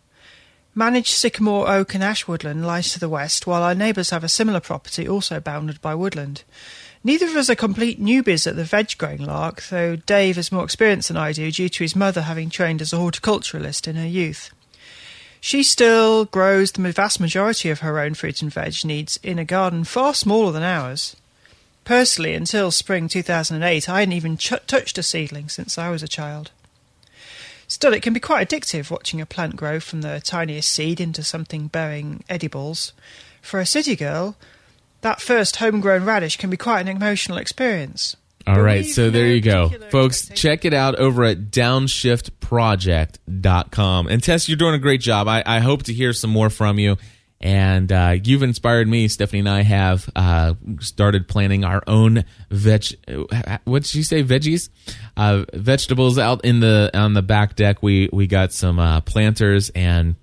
[0.75, 4.29] Managed sycamore, oak, and ash woodland lies to the west, while our neighbours have a
[4.29, 6.43] similar property also bounded by woodland.
[7.05, 10.65] Neither of us are complete newbies at the veg growing lark, though Dave has more
[10.65, 14.09] experience than I do due to his mother having trained as a horticulturalist in her
[14.09, 14.51] youth.
[15.41, 19.45] She still grows the vast majority of her own fruit and veg needs in a
[19.45, 21.15] garden far smaller than ours.
[21.85, 26.09] Personally, until spring 2008, I hadn't even ch- touched a seedling since I was a
[26.09, 26.51] child.
[27.69, 31.23] Still, it can be quite addictive watching a plant grow from the tiniest seed into
[31.23, 32.93] something bearing edibles.
[33.43, 34.37] For a city girl,
[35.03, 38.17] that first homegrown radish can be quite an emotional experience.
[38.47, 39.71] All right, so there you go.
[39.91, 44.07] Folks, check it out over at downshiftproject.com.
[44.07, 45.29] And Tess, you're doing a great job.
[45.29, 46.99] I, I hope to hear some more from you.
[47.45, 49.07] And uh, you've inspired me.
[49.07, 52.87] Stephanie and I have uh, started planting our own veg.
[53.65, 54.25] What did you say?
[54.25, 54.71] Veggies,
[55.19, 57.83] uh, vegetables out in the on the back deck.
[57.83, 60.17] We we got some uh, planters and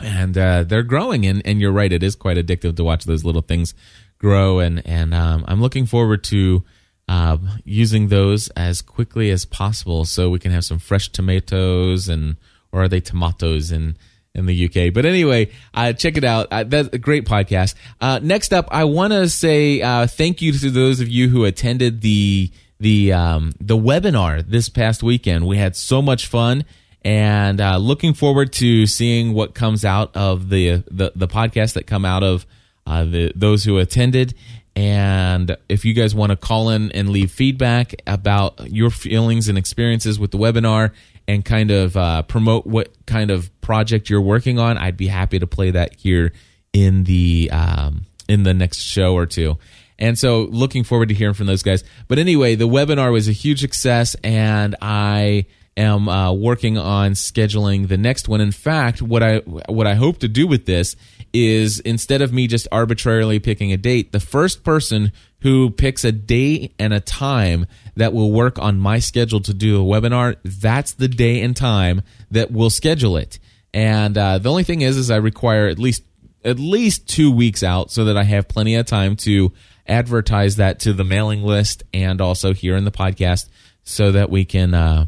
[0.00, 1.24] and uh, they're growing.
[1.24, 3.72] And and you're right, it is quite addictive to watch those little things
[4.18, 4.58] grow.
[4.58, 6.62] And and um, I'm looking forward to
[7.08, 12.36] uh, using those as quickly as possible so we can have some fresh tomatoes and
[12.70, 13.96] or are they tomatoes in
[14.34, 14.92] in the UK?
[14.92, 16.48] But anyway, uh, check it out.
[16.50, 17.74] Uh, that's a great podcast.
[18.00, 21.44] Uh, next up, I want to say uh, thank you to those of you who
[21.44, 25.46] attended the the um, the webinar this past weekend.
[25.46, 26.64] We had so much fun.
[27.02, 31.86] And uh, looking forward to seeing what comes out of the the, the podcast that
[31.86, 32.44] come out of
[32.86, 34.34] the, those who attended
[34.76, 39.58] and if you guys want to call in and leave feedback about your feelings and
[39.58, 40.92] experiences with the webinar
[41.28, 45.38] and kind of uh, promote what kind of project you're working on, I'd be happy
[45.38, 46.32] to play that here
[46.72, 49.58] in the um, in the next show or two.
[49.98, 51.84] And so, looking forward to hearing from those guys.
[52.08, 55.46] But anyway, the webinar was a huge success, and I
[55.76, 58.40] am uh, working on scheduling the next one.
[58.40, 60.96] In fact, what I what I hope to do with this
[61.32, 65.12] is instead of me just arbitrarily picking a date, the first person
[65.42, 67.66] who picks a day and a time
[67.96, 72.02] that will work on my schedule to do a webinar, that's the day and time
[72.30, 73.38] that we'll schedule it.
[73.72, 76.02] And uh, the only thing is, is I require at least
[76.42, 79.52] at least two weeks out so that I have plenty of time to
[79.86, 83.48] advertise that to the mailing list and also here in the podcast
[83.82, 85.04] so that we can uh,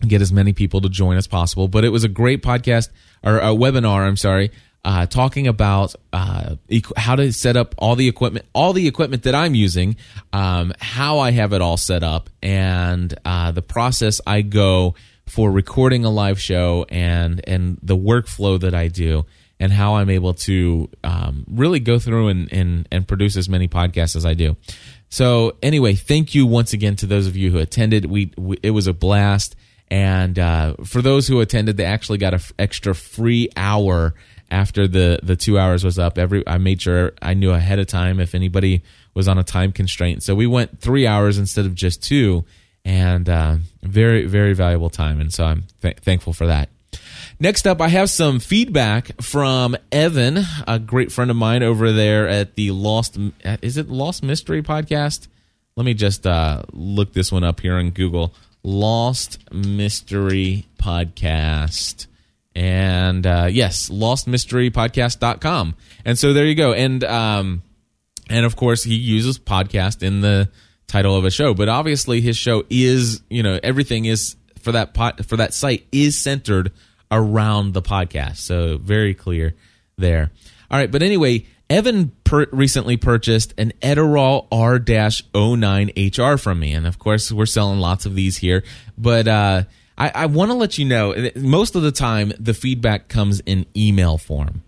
[0.00, 1.68] get as many people to join as possible.
[1.68, 2.88] But it was a great podcast
[3.22, 4.06] or a webinar.
[4.06, 4.50] I'm sorry
[4.86, 6.54] uh, talking about uh,
[6.96, 9.96] how to set up all the equipment, all the equipment that I'm using,
[10.32, 14.94] um, how I have it all set up, and uh, the process I go
[15.26, 19.26] for recording a live show, and and the workflow that I do,
[19.58, 23.66] and how I'm able to um, really go through and, and and produce as many
[23.66, 24.56] podcasts as I do.
[25.08, 28.04] So anyway, thank you once again to those of you who attended.
[28.04, 29.56] We, we it was a blast.
[29.88, 34.14] And uh, for those who attended, they actually got an f- extra free hour
[34.50, 36.18] after the the two hours was up.
[36.18, 38.82] Every I made sure I knew ahead of time if anybody
[39.14, 40.22] was on a time constraint.
[40.22, 42.44] So we went three hours instead of just two,
[42.84, 45.20] and uh, very very valuable time.
[45.20, 46.68] And so I'm th- thankful for that.
[47.38, 52.26] Next up, I have some feedback from Evan, a great friend of mine over there
[52.28, 53.18] at the Lost.
[53.60, 55.28] Is it Lost Mystery Podcast?
[55.76, 58.32] Let me just uh, look this one up here on Google.
[58.62, 62.06] Lost Mystery Podcast
[62.56, 65.76] and uh, yes, lostmysterypodcast.com.
[66.06, 66.72] And so there you go.
[66.72, 67.62] And um,
[68.30, 70.48] and of course he uses podcast in the
[70.86, 74.94] title of a show, but obviously his show is you know everything is for that
[74.94, 76.72] pot for that site is centered
[77.10, 78.38] around the podcast.
[78.38, 79.54] So very clear
[79.98, 80.30] there.
[80.70, 86.98] All right, but anyway, Evan per- recently purchased an Edirol R-09HR from me, and of
[86.98, 88.64] course we're selling lots of these here,
[88.96, 89.28] but.
[89.28, 89.64] uh
[89.98, 93.66] I, I want to let you know most of the time the feedback comes in
[93.76, 94.62] email form.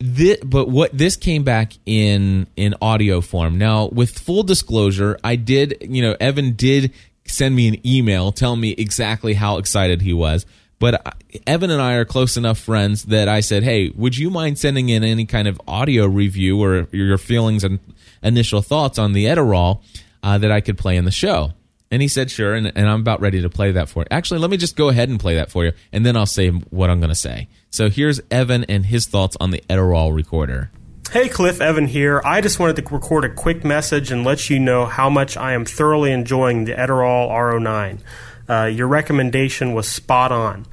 [0.00, 3.58] This, but what this came back in in audio form.
[3.58, 6.92] Now, with full disclosure, I did, you know, Evan did
[7.26, 10.44] send me an email telling me exactly how excited he was.
[10.78, 14.58] But Evan and I are close enough friends that I said, "Hey, would you mind
[14.58, 17.78] sending in any kind of audio review or your feelings and
[18.22, 19.80] initial thoughts on the Edirol
[20.22, 21.52] uh, that I could play in the show?"
[21.90, 22.54] And he said, sure.
[22.54, 24.06] And, and I'm about ready to play that for you.
[24.10, 26.48] Actually, let me just go ahead and play that for you, and then I'll say
[26.48, 27.48] what I'm going to say.
[27.70, 30.70] So here's Evan and his thoughts on the Edirol recorder.
[31.10, 32.20] Hey Cliff, Evan here.
[32.24, 35.52] I just wanted to record a quick message and let you know how much I
[35.52, 38.00] am thoroughly enjoying the Edirol R09.
[38.48, 40.66] Uh, your recommendation was spot on.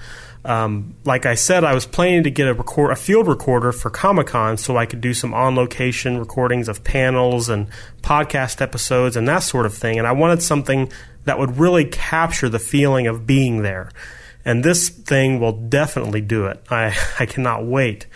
[0.44, 3.90] Um, like I said, I was planning to get a record a field recorder for
[3.90, 7.68] Comic Con so I could do some on location recordings of panels and
[8.02, 10.00] podcast episodes and that sort of thing.
[10.00, 10.92] And I wanted something
[11.26, 13.92] that would really capture the feeling of being there.
[14.44, 16.64] And this thing will definitely do it.
[16.70, 18.08] I, I cannot wait.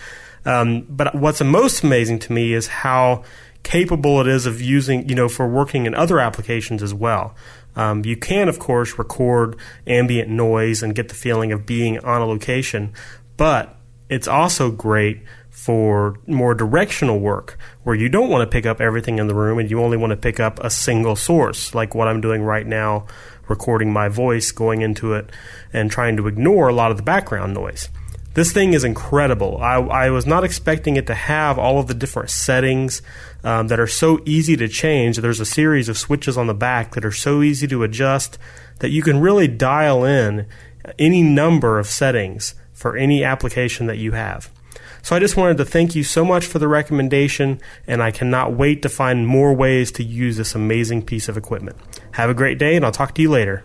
[0.45, 3.23] Um, but what's most amazing to me is how
[3.63, 7.35] capable it is of using, you know, for working in other applications as well.
[7.75, 12.21] Um, you can, of course, record ambient noise and get the feeling of being on
[12.21, 12.93] a location,
[13.37, 13.75] but
[14.09, 19.19] it's also great for more directional work where you don't want to pick up everything
[19.19, 22.07] in the room and you only want to pick up a single source, like what
[22.07, 23.07] I'm doing right now,
[23.47, 25.31] recording my voice, going into it,
[25.71, 27.89] and trying to ignore a lot of the background noise.
[28.35, 29.57] This thing is incredible.
[29.61, 33.01] I, I was not expecting it to have all of the different settings
[33.45, 35.17] um, that are so easy to change.
[35.17, 38.37] There's a series of switches on the back that are so easy to adjust
[38.79, 40.47] that you can really dial in
[40.99, 44.51] any number of settings for any application that you have.
[45.01, 48.51] So I just wanted to thank you so much for the recommendation, and I cannot
[48.51, 51.77] wait to find more ways to use this amazing piece of equipment.
[52.11, 53.63] Have a great day, and I'll talk to you later.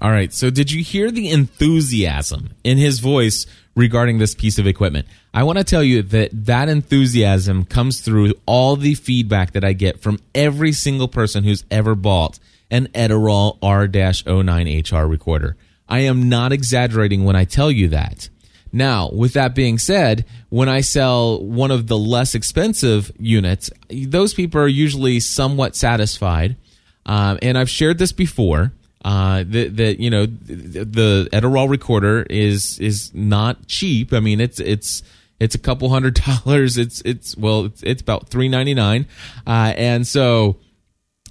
[0.00, 0.32] All right.
[0.32, 5.06] So, did you hear the enthusiasm in his voice regarding this piece of equipment?
[5.32, 9.72] I want to tell you that that enthusiasm comes through all the feedback that I
[9.72, 12.38] get from every single person who's ever bought
[12.70, 15.56] an Edirol R-09HR recorder.
[15.88, 18.30] I am not exaggerating when I tell you that.
[18.72, 24.32] Now, with that being said, when I sell one of the less expensive units, those
[24.32, 26.56] people are usually somewhat satisfied.
[27.04, 28.72] Um, and I've shared this before.
[29.04, 34.12] Uh, that that you know the, the recorder is is not cheap.
[34.12, 35.02] I mean, it's it's
[35.40, 36.78] it's a couple hundred dollars.
[36.78, 39.06] It's it's well, it's, it's about three ninety nine,
[39.46, 40.58] uh, and so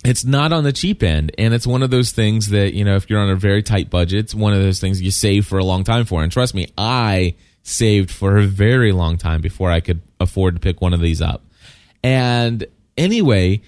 [0.04, 2.96] it's not on the cheap end and it's one of those things that you know
[2.96, 5.60] if you're on a very tight budget it's one of those things you save for
[5.60, 9.70] a long time for and trust me i saved for a very long time before
[9.70, 11.44] i could afford to pick one of these up
[12.04, 12.66] and
[12.98, 13.62] anyway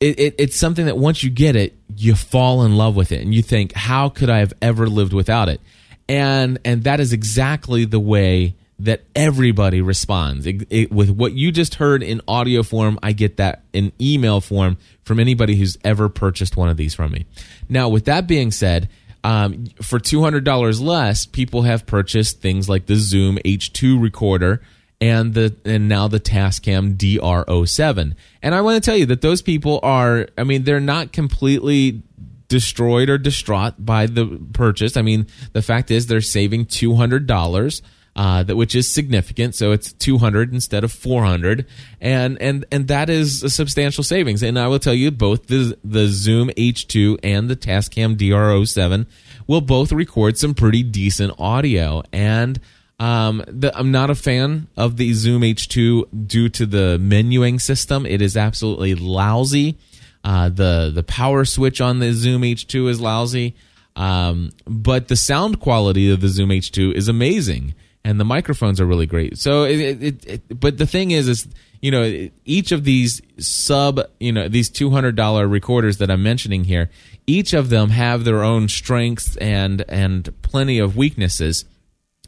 [0.00, 3.20] it, it, it's something that once you get it you fall in love with it
[3.20, 5.60] and you think how could i have ever lived without it
[6.08, 10.46] and and that is exactly the way that everybody responds.
[10.46, 14.40] It, it, with what you just heard in audio form, I get that in email
[14.40, 17.26] form from anybody who's ever purchased one of these from me.
[17.68, 18.88] Now, with that being said,
[19.22, 24.62] um, for $200 less, people have purchased things like the Zoom H2 recorder
[25.00, 28.14] and the and now the Tascam DR07.
[28.42, 32.02] And I want to tell you that those people are I mean they're not completely
[32.48, 34.96] destroyed or distraught by the purchase.
[34.96, 37.80] I mean, the fact is they're saving $200
[38.16, 39.54] uh, that which is significant.
[39.54, 41.66] So it's 200 instead of 400,
[42.00, 44.42] and and and that is a substantial savings.
[44.42, 49.06] And I will tell you, both the the Zoom H2 and the Tascam DR07
[49.46, 52.02] will both record some pretty decent audio.
[52.12, 52.60] And
[53.00, 58.06] um, the, I'm not a fan of the Zoom H2 due to the menuing system.
[58.06, 59.78] It is absolutely lousy.
[60.22, 63.56] Uh, the the power switch on the Zoom H2 is lousy.
[63.96, 67.74] Um, but the sound quality of the Zoom H2 is amazing
[68.04, 69.38] and the microphones are really great.
[69.38, 71.48] So it, it, it, but the thing is, is
[71.80, 76.22] you know, each of these sub, you know, these two hundred dollar recorders that I'm
[76.22, 76.90] mentioning here,
[77.26, 81.64] each of them have their own strengths and and plenty of weaknesses.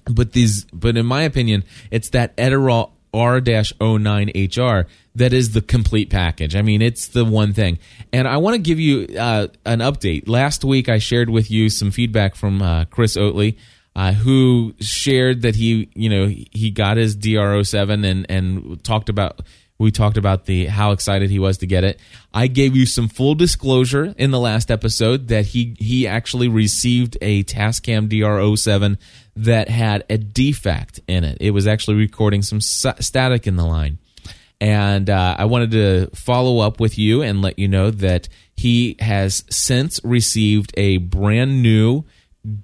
[0.05, 6.57] But these, but in my opinion, it's that Edirol R-09HR that is the complete package.
[6.57, 7.79] I mean, it's the one thing.
[8.13, 10.27] And I want to give you uh, an update.
[10.27, 13.57] Last week, I shared with you some feedback from uh, Chris Oatley
[13.95, 19.41] uh, who shared that he, you know, he got his DR07 and and talked about
[19.83, 22.01] we talked about the how excited he was to get it.
[22.33, 27.19] I gave you some full disclosure in the last episode that he he actually received
[27.21, 28.99] a Tascam DR07
[29.37, 31.39] that had a defect in it.
[31.41, 33.99] It was actually recording some static in the line.
[34.61, 38.97] And uh, I wanted to follow up with you and let you know that he
[39.01, 42.05] has since received a brand new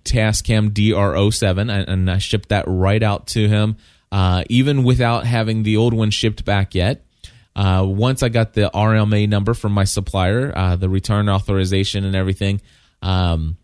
[0.05, 3.77] Tascam DR07, and I shipped that right out to him,
[4.11, 7.05] uh, even without having the old one shipped back yet.
[7.59, 12.15] Uh, once I got the RMA number from my supplier, uh, the return authorization and
[12.15, 12.61] everything,
[13.03, 13.57] um,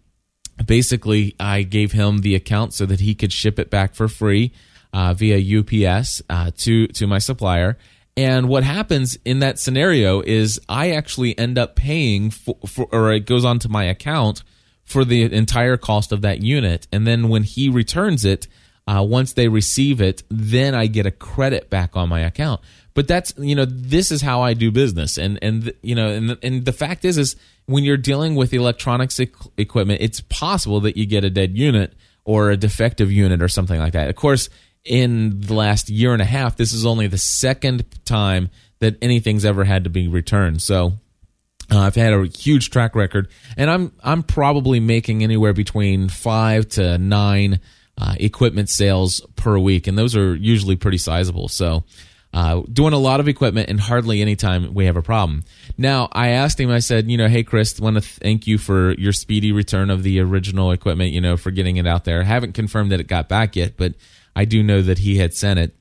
[0.67, 4.53] basically I gave him the account so that he could ship it back for free
[4.93, 7.79] uh, via UPS uh, to to my supplier.
[8.17, 13.13] And what happens in that scenario is I actually end up paying for, for or
[13.13, 14.43] it goes onto my account
[14.85, 16.89] for the entire cost of that unit.
[16.91, 18.49] And then when he returns it,
[18.87, 22.61] uh, once they receive it, then I get a credit back on my account.
[22.95, 26.39] But that's you know this is how I do business, and and you know and
[26.43, 27.37] and the fact is is
[27.67, 29.19] when you're dealing with electronics
[29.59, 33.81] equipment, it's possible that you get a dead unit or a defective unit or something
[33.81, 34.09] like that.
[34.09, 34.49] Of course,
[34.85, 39.45] in the last year and a half, this is only the second time that anything's
[39.45, 40.63] ever had to be returned.
[40.63, 40.95] So
[41.71, 46.69] Uh, I've had a huge track record, and I'm I'm probably making anywhere between five
[46.71, 47.61] to nine
[47.97, 51.49] uh, equipment sales per week, and those are usually pretty sizable.
[51.49, 51.85] So,
[52.35, 55.45] uh, doing a lot of equipment, and hardly any time we have a problem.
[55.79, 56.71] Now, I asked him.
[56.71, 60.03] I said, you know, hey Chris, want to thank you for your speedy return of
[60.03, 61.13] the original equipment.
[61.13, 62.21] You know, for getting it out there.
[62.21, 63.95] I haven't confirmed that it got back yet, but
[64.37, 65.75] I do know that he had sent it,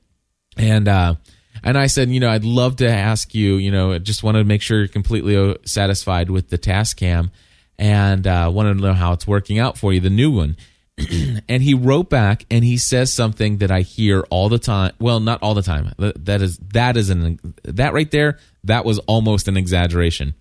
[0.56, 0.88] and.
[0.88, 1.14] uh
[1.62, 4.44] and I said, you know, I'd love to ask you, you know, just want to
[4.44, 7.30] make sure you're completely uh, satisfied with the Tascam
[7.78, 10.56] and uh, wanted to know how it's working out for you, the new one.
[11.48, 14.92] and he wrote back and he says something that I hear all the time.
[15.00, 15.92] Well, not all the time.
[15.98, 18.38] That is that is an that right there.
[18.62, 20.34] That was almost an exaggeration.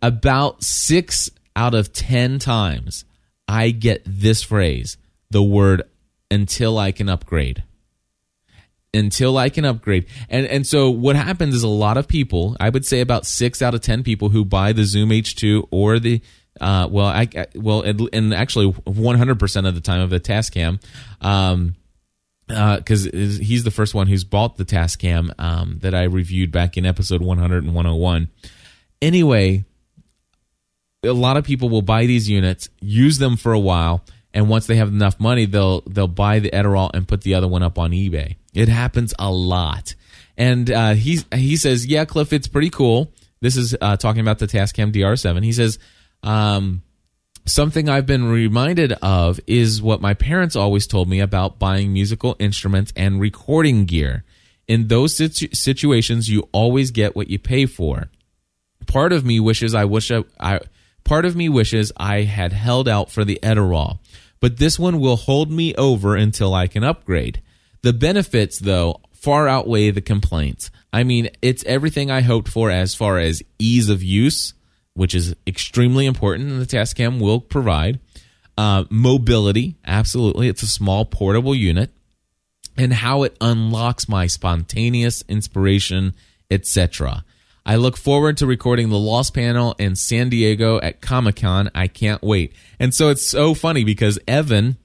[0.00, 3.04] About six out of ten times,
[3.46, 4.96] I get this phrase,
[5.30, 5.82] the word
[6.30, 7.62] "until I can upgrade."
[8.94, 10.06] until I can upgrade.
[10.28, 13.60] And and so what happens is a lot of people, I would say about 6
[13.60, 16.22] out of 10 people who buy the Zoom H2 or the
[16.60, 20.82] uh, well, I, I well, and actually 100% of the time of the Tascam
[21.20, 21.74] um
[22.48, 26.78] because uh, he's the first one who's bought the Tascam um, that I reviewed back
[26.78, 28.30] in episode 100 and 101.
[29.02, 29.66] Anyway,
[31.04, 34.02] a lot of people will buy these units, use them for a while,
[34.32, 37.48] and once they have enough money, they'll they'll buy the Edirol and put the other
[37.48, 38.36] one up on eBay.
[38.54, 39.94] It happens a lot.
[40.36, 43.12] And uh, he he says, yeah, Cliff, it's pretty cool.
[43.40, 45.44] This is uh, talking about the Tascam DR7.
[45.44, 45.78] He says,
[46.22, 46.82] um,
[47.46, 52.36] something I've been reminded of is what my parents always told me about buying musical
[52.38, 54.24] instruments and recording gear.
[54.66, 58.10] In those situ- situations, you always get what you pay for.
[58.86, 60.60] Part of me wishes I wish I, I
[61.04, 63.98] part of me wishes I had held out for the Edirol,
[64.40, 67.42] but this one will hold me over until I can upgrade.
[67.82, 70.70] The benefits, though, far outweigh the complaints.
[70.92, 74.54] I mean, it's everything I hoped for as far as ease of use,
[74.98, 78.00] which is extremely important, and the Tascam will provide.
[78.56, 80.48] Uh, mobility, absolutely.
[80.48, 81.92] It's a small portable unit.
[82.76, 86.14] And how it unlocks my spontaneous inspiration,
[86.50, 87.24] etc.
[87.64, 91.70] I look forward to recording the Lost panel in San Diego at Comic Con.
[91.76, 92.52] I can't wait.
[92.80, 94.78] And so it's so funny because Evan,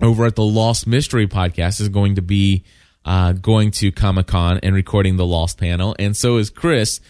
[0.00, 2.62] over at the Lost Mystery podcast is going to be
[3.04, 7.00] uh, going to Comic Con and recording the Lost panel, and so is Chris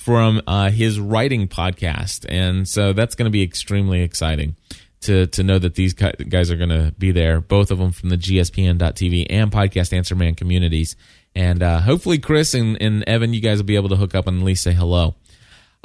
[0.00, 4.56] from uh, his writing podcast, and so that's going to be extremely exciting
[5.02, 8.08] to to know that these guys are going to be there, both of them from
[8.08, 10.96] the GSPN.TV and Podcast Answer Man communities,
[11.34, 14.26] and uh, hopefully Chris and, and Evan, you guys will be able to hook up
[14.26, 15.16] and at least say hello.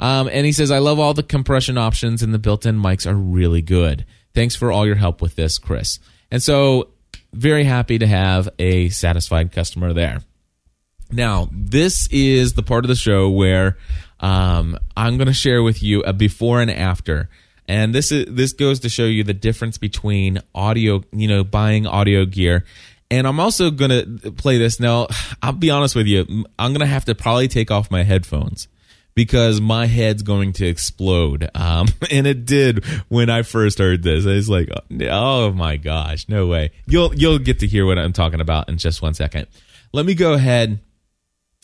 [0.00, 3.06] Um, and he says, I love all the compression options and the built in mics
[3.06, 4.06] are really good.
[4.34, 5.98] Thanks for all your help with this, Chris.
[6.30, 6.88] And so,
[7.34, 10.20] very happy to have a satisfied customer there.
[11.10, 13.76] Now, this is the part of the show where
[14.20, 17.28] um, I'm going to share with you a before and after.
[17.68, 21.86] And this is this goes to show you the difference between audio, you know, buying
[21.86, 22.64] audio gear.
[23.10, 25.08] And I'm also going to play this now.
[25.42, 26.44] I'll be honest with you.
[26.58, 28.66] I'm going to have to probably take off my headphones
[29.14, 31.48] because my head's going to explode.
[31.54, 34.26] Um, and it did when I first heard this.
[34.26, 34.70] I was like,
[35.08, 36.70] oh my gosh, no way.
[36.86, 39.48] You'll you'll get to hear what I'm talking about in just one second.
[39.92, 40.80] Let me go ahead.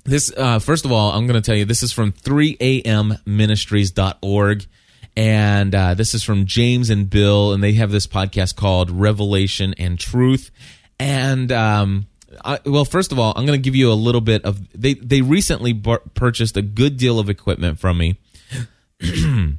[0.04, 4.66] This uh, first of all, I'm going to tell you this is from 3amministries.org.
[5.14, 9.74] And uh, this is from James and Bill, and they have this podcast called Revelation
[9.76, 10.50] and Truth.
[10.98, 12.06] And um,
[12.44, 14.94] I, well, first of all, I'm going to give you a little bit of they
[14.94, 18.18] they recently purchased a good deal of equipment from me,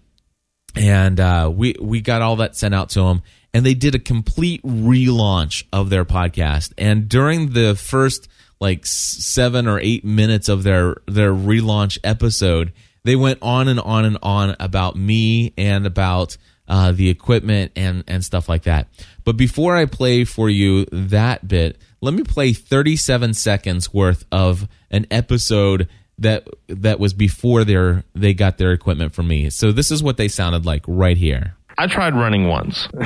[0.75, 3.21] and uh, we we got all that sent out to them,
[3.53, 6.73] and they did a complete relaunch of their podcast.
[6.77, 8.27] And during the first
[8.63, 12.71] like seven or eight minutes of their their relaunch episode,
[13.03, 16.37] they went on and on and on about me and about
[16.69, 18.87] uh, the equipment and and stuff like that.
[19.25, 24.69] But before I play for you that bit, let me play 37 seconds worth of
[24.89, 25.89] an episode
[26.19, 29.49] that that was before their they got their equipment from me.
[29.49, 31.57] So this is what they sounded like right here.
[31.77, 32.87] I tried running once.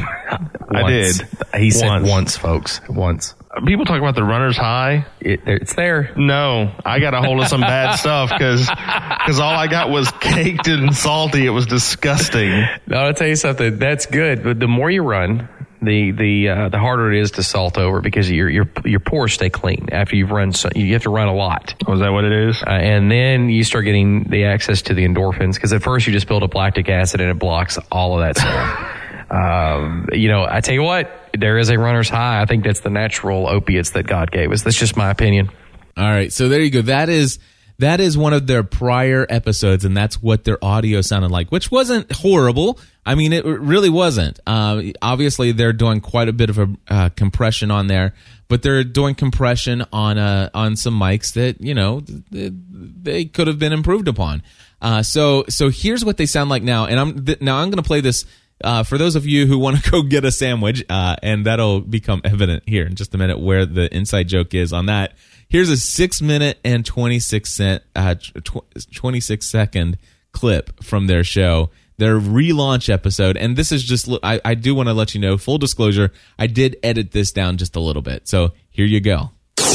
[0.70, 1.15] I did.
[1.55, 2.09] He said once.
[2.09, 2.82] once, folks.
[2.89, 3.34] Once.
[3.65, 5.07] People talk about the runner's high.
[5.20, 6.13] It, it's there.
[6.15, 10.11] No, I got a hold of some bad stuff because because all I got was
[10.20, 11.45] caked and salty.
[11.45, 12.65] It was disgusting.
[12.86, 13.80] No, I'll tell you something.
[13.80, 14.43] That's good.
[14.43, 15.49] But the more you run,
[15.82, 19.34] the the uh, the harder it is to salt over because your your your pores
[19.34, 20.53] stay clean after you've run.
[20.53, 21.75] So you have to run a lot.
[21.88, 22.61] Was oh, that what it is?
[22.63, 26.13] Uh, and then you start getting the access to the endorphins because at first you
[26.13, 29.32] just build up lactic acid and it blocks all of that stuff.
[29.32, 32.41] um, you know, I tell you what, there is a runner's high.
[32.41, 34.63] I think that's the natural opiates that God gave us.
[34.63, 35.49] That's just my opinion.
[35.95, 36.84] All right, so there you go.
[36.84, 37.39] That is
[37.80, 41.69] that is one of their prior episodes, and that's what their audio sounded like, which
[41.69, 42.80] wasn't horrible.
[43.05, 44.39] I mean, it really wasn't.
[44.47, 48.13] Uh, obviously, they're doing quite a bit of a uh, compression on there,
[48.47, 52.01] but they're doing compression on uh, on some mics that you know
[52.32, 54.41] they, could have been improved upon.
[54.82, 57.82] Uh, so so here's what they sound like now, and I'm th- now I'm going
[57.82, 58.25] to play this
[58.63, 61.82] uh, for those of you who want to go get a sandwich, uh, and that'll
[61.82, 65.13] become evident here in just a minute where the inside joke is on that.
[65.49, 69.97] Here's a six minute and 26 cent, uh, tw- 26 second
[70.33, 73.37] clip from their show, their relaunch episode.
[73.37, 76.47] And this is just, I, I do want to let you know, full disclosure, I
[76.47, 78.27] did edit this down just a little bit.
[78.27, 79.31] So here you go.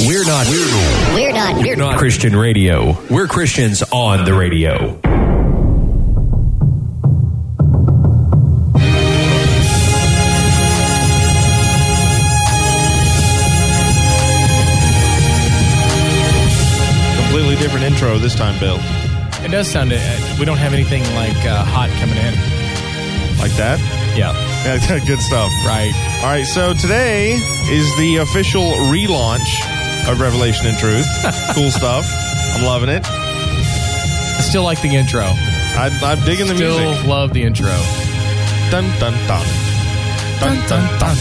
[0.06, 0.46] We're not.
[1.14, 1.62] We're not.
[1.62, 2.96] We're not Christian radio.
[3.10, 5.00] We're Christians on the radio.
[17.32, 18.76] Completely different intro this time, Bill.
[19.42, 19.90] It does sound.
[19.90, 22.34] Uh, we don't have anything like uh, hot coming in.
[23.40, 23.80] Like that?
[24.14, 24.36] Yeah.
[24.68, 25.50] Yeah, good stuff.
[25.64, 25.92] Right.
[26.20, 27.32] All right, so today
[27.72, 29.48] is the official relaunch
[30.12, 31.06] of Revelation and Truth.
[31.54, 32.04] cool stuff.
[32.54, 33.02] I'm loving it.
[33.02, 35.22] I still like the intro.
[35.24, 37.06] I, I'm digging the Still music.
[37.06, 37.72] love the intro.
[38.70, 39.46] Dun dun dun.
[40.38, 41.16] Dun dun dun.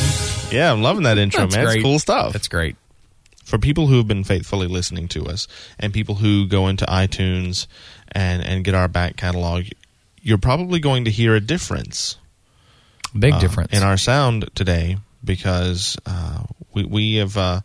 [0.52, 1.66] Yeah, I'm loving that intro, That's man.
[1.68, 1.78] great.
[1.78, 2.34] It's cool stuff.
[2.34, 2.76] That's great.
[3.52, 5.46] For people who have been faithfully listening to us
[5.78, 7.68] and people who go into iTunes
[8.14, 9.66] and and get our back catalog,
[10.22, 12.18] you're probably going to hear a difference
[13.14, 13.74] Big uh, difference.
[13.74, 16.44] in our sound today because uh,
[16.74, 17.60] we we have uh,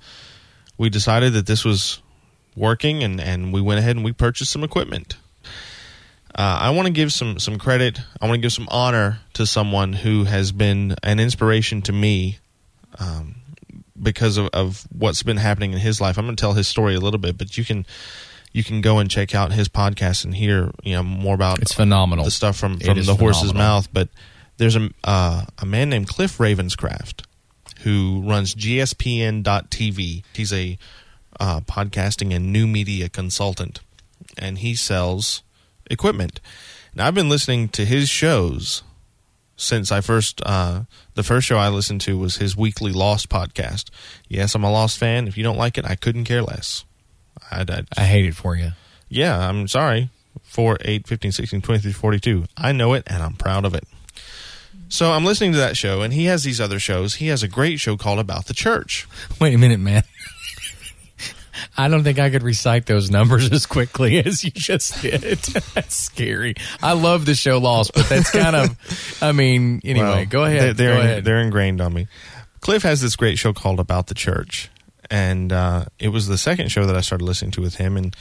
[0.76, 2.03] we decided that this was
[2.57, 5.16] working and and we went ahead and we purchased some equipment.
[6.34, 8.01] Uh, I want to give some some credit.
[8.20, 12.41] I want to give some honor to someone who has been an inspiration to me
[12.99, 13.37] um,
[14.01, 16.18] because of, of what's been happening in his life.
[16.18, 17.86] I'm going to tell his story a little bit, but you can
[18.53, 21.72] you can go and check out his podcast and hear you know more about It's
[21.72, 22.24] phenomenal.
[22.24, 23.88] the stuff from from the horse's mouth.
[23.92, 24.09] But
[24.57, 27.24] there's a uh, a man named Cliff Ravenscraft
[27.80, 30.24] who runs GSPN.TV.
[30.32, 30.78] He's a
[31.38, 33.80] uh, podcasting and new media consultant,
[34.38, 35.42] and he sells
[35.90, 36.40] equipment.
[36.94, 38.82] Now I've been listening to his shows
[39.57, 40.83] since I first uh,
[41.15, 43.91] the first show I listened to was his weekly Lost podcast.
[44.29, 45.27] Yes, I'm a Lost fan.
[45.27, 46.85] If you don't like it, I couldn't care less.
[47.51, 48.73] I, I, I hate it for you.
[49.09, 50.11] yeah, I'm sorry.
[50.43, 52.45] 4, 8, 15, 16, 23, 42.
[52.57, 53.85] I know it and I'm proud of it.
[54.89, 57.17] So I'm listening to that show, and he has these other shows.
[57.17, 59.09] He has a great show called About the Church.
[59.41, 60.05] Wait a minute, man.
[61.77, 65.20] I don't think I could recite those numbers as quickly as you just did.
[65.74, 66.55] that's scary.
[66.83, 69.18] I love the show Lost, but that's kind of.
[69.22, 70.77] I mean, anyway, Well, go ahead.
[70.77, 71.24] They're, go ahead.
[71.24, 72.09] they're ingrained on me.
[72.61, 74.70] Cliff has this great show called About the Church,
[75.11, 77.97] and uh, it was the second show that I started listening to with him.
[77.97, 78.16] And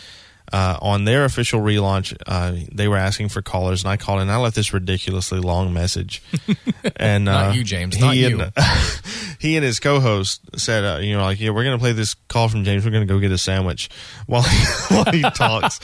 [0.53, 4.31] uh, on their official relaunch, uh, they were asking for callers, and I called and
[4.31, 6.21] I left this ridiculously long message.
[6.95, 8.41] and uh, Not you, James, not he you.
[8.41, 8.53] And,
[9.39, 12.13] he and his co-host said, uh, "You know, like, yeah, we're going to play this
[12.13, 12.85] call from James.
[12.85, 13.89] We're going to go get a sandwich
[14.27, 14.65] while he,
[14.95, 15.79] while he talks."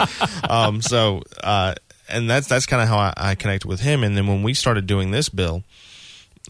[0.49, 1.75] um, so, uh,
[2.07, 4.03] and that's that's kind of how I, I connected with him.
[4.03, 5.63] And then when we started doing this bill,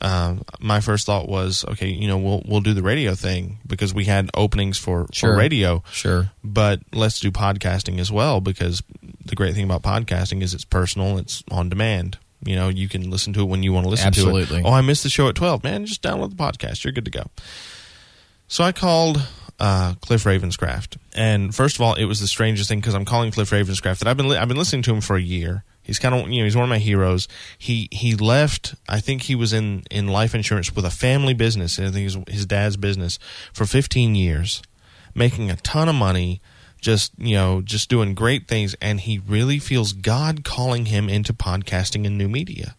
[0.02, 3.94] um, my first thought was, okay, you know, we'll we'll do the radio thing because
[3.94, 5.34] we had openings for, Sure.
[5.34, 6.32] for radio, Sure.
[6.44, 8.82] but let's do podcasting as well because
[9.26, 12.18] the great thing about podcasting is it's personal, it's on demand.
[12.44, 14.60] You know, you can listen to it when you want to listen to Absolutely.
[14.62, 14.66] it.
[14.66, 15.64] Oh, I missed the show at twelve.
[15.64, 16.84] Man, just download the podcast.
[16.84, 17.24] You're good to go.
[18.48, 19.22] So I called
[19.60, 23.32] uh, Cliff Ravenscraft, and first of all, it was the strangest thing because I'm calling
[23.32, 25.64] Cliff Ravenscraft that I've been li- I've been listening to him for a year.
[25.84, 27.28] He's kind of you know he's one of my heroes.
[27.58, 28.76] He he left.
[28.88, 31.80] I think he was in in life insurance with a family business.
[31.80, 33.18] I think his dad's business
[33.52, 34.62] for 15 years,
[35.16, 36.42] making a ton of money.
[36.80, 41.32] Just you know, just doing great things, and he really feels God calling him into
[41.32, 42.76] podcasting and new media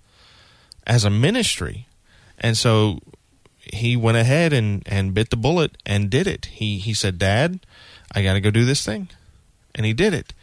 [0.87, 1.87] as a ministry.
[2.39, 2.99] And so
[3.59, 6.47] he went ahead and, and bit the bullet and did it.
[6.47, 7.61] He he said, "Dad,
[8.13, 9.09] I got to go do this thing,"
[9.75, 10.35] and he did it.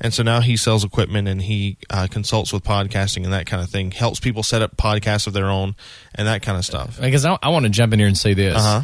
[0.00, 3.62] And so now he sells equipment and he uh, consults with podcasting and that kind
[3.62, 3.90] of thing.
[3.90, 5.76] Helps people set up podcasts of their own
[6.14, 6.98] and that kind of stuff.
[6.98, 8.56] Because I, I want to jump in here and say this.
[8.56, 8.82] Uh-huh.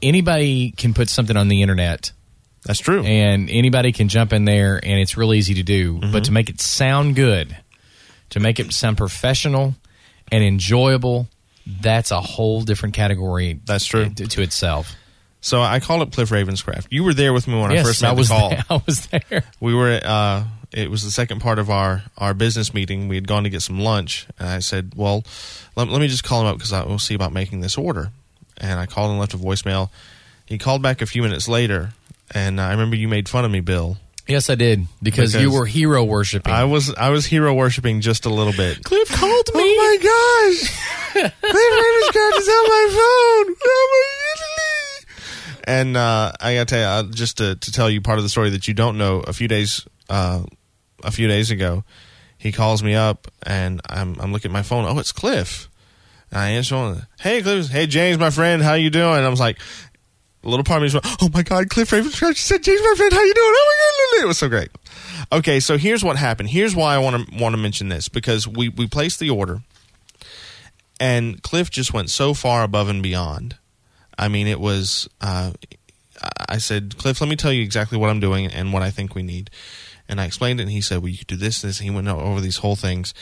[0.00, 2.12] Anybody can put something on the internet,
[2.64, 3.02] That's true.
[3.02, 5.94] and anybody can jump in there, and it's real easy to do.
[5.94, 6.12] Mm-hmm.
[6.12, 7.56] But to make it sound good,
[8.30, 9.74] to make it sound professional
[10.30, 11.28] and enjoyable,
[11.66, 13.60] that's a whole different category.
[13.64, 14.08] That's true.
[14.10, 14.94] to, to itself.
[15.46, 16.88] So I called up Cliff Ravenscraft.
[16.90, 18.50] You were there with me when I first made I was the call.
[18.50, 18.64] there.
[18.70, 19.44] I was there.
[19.60, 20.42] we were at, uh
[20.72, 23.62] it was the second part of our our business meeting we had gone to get
[23.62, 25.22] some lunch and i said well
[25.76, 28.10] let, let me just call him up because i will see about making this order
[28.58, 29.88] and i called and left a voicemail
[30.44, 31.90] he called back a few minutes later
[32.34, 33.96] and i remember you made fun of me bill
[34.28, 36.52] Yes, I did because, you were hero worshiping.
[36.52, 38.82] I was I was hero worshiping just a little bit.
[38.82, 39.62] Cliff called me.
[39.62, 40.70] Oh my gosh!
[41.12, 43.54] Cliff Ravenscraft is on my phone.
[43.62, 44.45] Oh my
[45.66, 48.28] And uh, I gotta tell you, uh, just to, to tell you part of the
[48.28, 49.20] story that you don't know.
[49.20, 50.42] A few days, uh,
[51.02, 51.82] a few days ago,
[52.38, 54.84] he calls me up, and I'm I'm looking at my phone.
[54.84, 55.68] Oh, it's Cliff.
[56.30, 57.68] And I answer "Hey, Cliff.
[57.68, 58.62] Hey, James, my friend.
[58.62, 59.58] How you doing?" And I was like,
[60.46, 63.12] a little part of me went, "Oh my God, Cliff Ravenscraft said, James, my friend.
[63.12, 63.46] How you doing?
[63.46, 64.68] Oh my God, it was so great."
[65.32, 66.50] Okay, so here's what happened.
[66.50, 69.62] Here's why I want to want to mention this because we we placed the order,
[71.00, 73.56] and Cliff just went so far above and beyond.
[74.18, 75.08] I mean, it was.
[75.20, 75.52] Uh,
[76.48, 79.14] I said, Cliff, let me tell you exactly what I'm doing and what I think
[79.14, 79.50] we need.
[80.08, 81.78] And I explained it, and he said, Well, you could do this, this.
[81.78, 83.12] And he went over these whole things,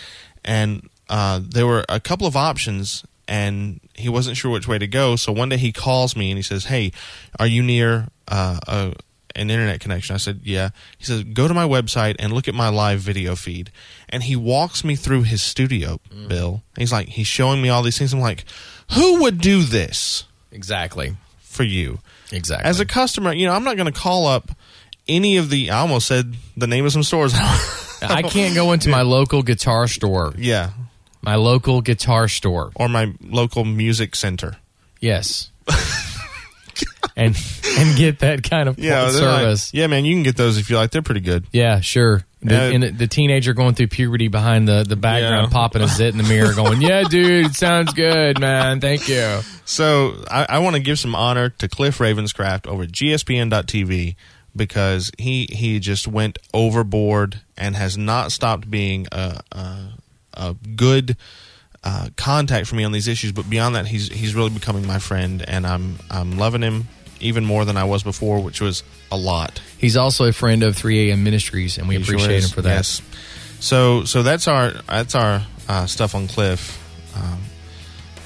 [0.45, 4.87] and uh, there were a couple of options, and he wasn't sure which way to
[4.87, 5.17] go.
[5.17, 6.93] So one day he calls me and he says, Hey,
[7.39, 8.95] are you near uh, a,
[9.35, 10.15] an internet connection?
[10.15, 10.71] I said, Yeah.
[10.99, 13.71] He says, Go to my website and look at my live video feed.
[14.09, 16.63] And he walks me through his studio, Bill.
[16.77, 18.13] He's like, He's showing me all these things.
[18.13, 18.45] I'm like,
[18.93, 20.25] Who would do this
[20.55, 21.17] exactly.
[21.41, 21.99] for you?
[22.33, 22.67] Exactly.
[22.69, 24.51] As a customer, you know, I'm not going to call up
[25.07, 25.71] any of the.
[25.71, 27.35] I almost said the name of some stores.
[28.03, 30.33] I can't go into my local guitar store.
[30.39, 30.71] yeah,
[31.23, 32.71] My local guitar store.
[32.75, 34.57] or my local music center.
[35.01, 35.51] Yes.
[37.17, 37.37] and
[37.79, 39.75] and get that kind of Yeah, they're like- service.
[39.75, 40.91] yeah, man, you can get those if you like.
[40.91, 41.47] They're pretty good.
[41.53, 42.25] Yeah, sure.
[42.45, 45.53] The, and the, teenager going through puberty behind the, the background, Yeah.
[45.53, 48.81] popping a zit in the mirror, going, "Yeah, dude, it sounds good, man.
[48.81, 52.93] Thank you." So I, I want to give some honor to Cliff Ravenscraft over at
[52.93, 54.15] GSPN.TV
[54.55, 59.79] because he he just went overboard and has not stopped being a a,
[60.35, 61.17] a good.
[61.87, 64.99] Uh, contact for me on these issues, but beyond that, he's he's really becoming my
[64.99, 66.89] friend, and I'm I'm loving him
[67.21, 69.61] even more than I was before, which was a lot.
[69.79, 72.45] He's also a friend of 3 AM Ministries, and we He appreciate is.
[72.47, 72.77] him for that.
[72.77, 73.03] Yes.
[73.61, 76.79] So so that's our that's our uh, stuff on Cliff,
[77.17, 77.41] um,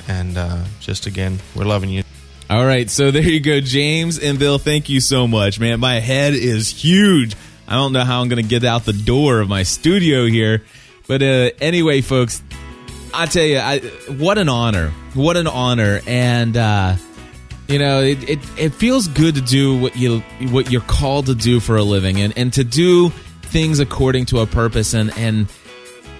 [0.09, 2.03] and uh, just again, we're loving you.
[2.51, 4.59] All right, so there you go, James and Bill.
[4.59, 5.79] Thank you so much, man.
[5.81, 7.37] My head is huge.
[7.69, 10.65] I don't know how I'm going to get out the door of my studio here,
[11.07, 12.43] but uh, anyway, folks,
[13.13, 14.91] I tell you, I, what an honor!
[15.15, 16.01] What an honor!
[16.07, 16.97] And uh,
[17.69, 21.35] you know, it, it it feels good to do what you what you're called to
[21.35, 23.11] do for a living, and and to do
[23.43, 25.49] things according to a purpose, and and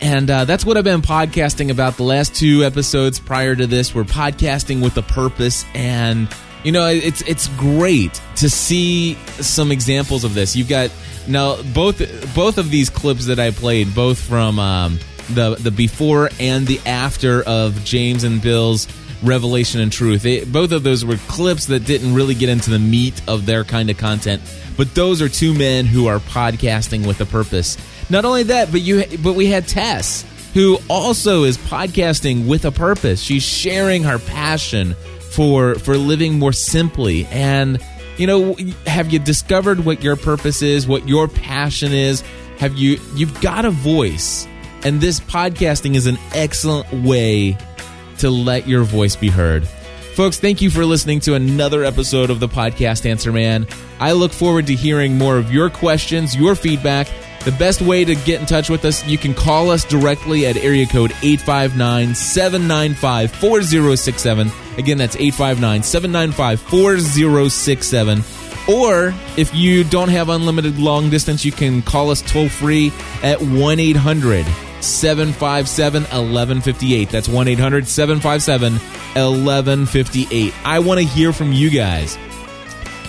[0.03, 3.95] and uh, that's what I've been podcasting about the last two episodes prior to this.
[3.95, 6.29] We're podcasting with a purpose, and
[6.65, 10.55] you know it's it's great to see some examples of this.
[10.55, 10.91] You've got
[11.27, 11.99] now both
[12.35, 14.99] both of these clips that I played, both from um,
[15.31, 18.87] the the before and the after of James and Bill's
[19.23, 20.25] revelation and truth.
[20.25, 23.65] It, both of those were clips that didn't really get into the meat of their
[23.65, 24.43] kind of content,
[24.77, 27.77] but those are two men who are podcasting with a purpose.
[28.11, 32.73] Not only that, but you but we had Tess who also is podcasting with a
[32.73, 33.21] purpose.
[33.21, 34.95] She's sharing her passion
[35.31, 37.79] for for living more simply and
[38.17, 38.57] you know
[38.87, 42.23] have you discovered what your purpose is, what your passion is?
[42.59, 44.47] Have you you've got a voice
[44.85, 47.57] and this podcasting is an excellent way
[48.19, 49.67] to let your voice be heard.
[50.19, 53.69] Folks, thank you for listening to another episode of the podcast Answer Man.
[54.01, 57.07] I look forward to hearing more of your questions, your feedback.
[57.45, 60.57] The best way to get in touch with us, you can call us directly at
[60.57, 64.51] area code 859 795 4067.
[64.77, 68.25] Again, that's 859 795 4067.
[68.69, 72.93] Or if you don't have unlimited long distance, you can call us toll free
[73.23, 74.47] at 1 800
[74.81, 77.11] 757 1158.
[77.11, 80.55] That's 1 800 757 1158.
[80.65, 82.19] I want to hear from you guys.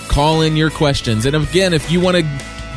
[0.08, 1.26] Call in your questions.
[1.26, 2.24] And again, if you want to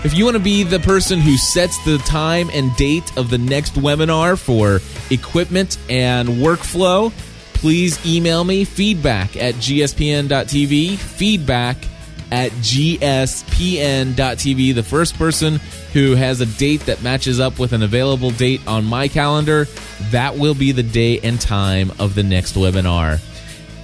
[0.05, 3.39] if you want to be the person who sets the time and date of the
[3.39, 4.81] next webinar for
[5.13, 7.13] equipment and workflow,
[7.55, 11.77] please email me feedback at gspn.tv, feedback
[12.33, 13.45] at gspn.tv.
[14.75, 15.61] The first person
[15.93, 19.67] who has a date that matches up with an available date on my calendar,
[20.11, 23.21] that will be the day and time of the next webinar.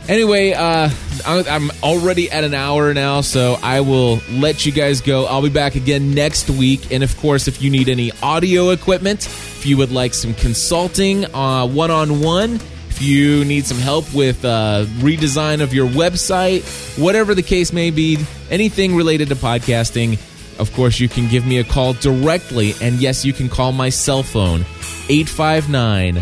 [0.08, 0.88] Anyway, uh,
[1.26, 5.26] I'm already at an hour now, so I will let you guys go.
[5.26, 6.90] I'll be back again next week.
[6.90, 11.24] And of course, if you need any audio equipment, if you would like some consulting
[11.24, 12.54] one on one,
[12.88, 16.62] if you need some help with uh, redesign of your website,
[16.98, 18.16] whatever the case may be,
[18.50, 20.18] anything related to podcasting,
[20.58, 22.74] of course, you can give me a call directly.
[22.82, 24.60] And yes, you can call my cell phone,
[25.08, 26.16] 859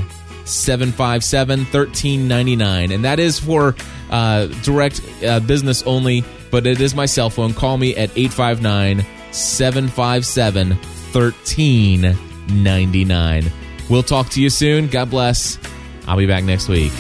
[0.45, 2.93] 757 1399.
[2.93, 3.75] And that is for
[4.11, 7.55] uh, direct uh, business only, but it is my cell phone.
[7.55, 13.53] Call me at 859 757 1399.
[13.89, 14.89] We'll talk to you soon.
[14.89, 15.59] God bless.
[16.07, 16.93] I'll be back next week.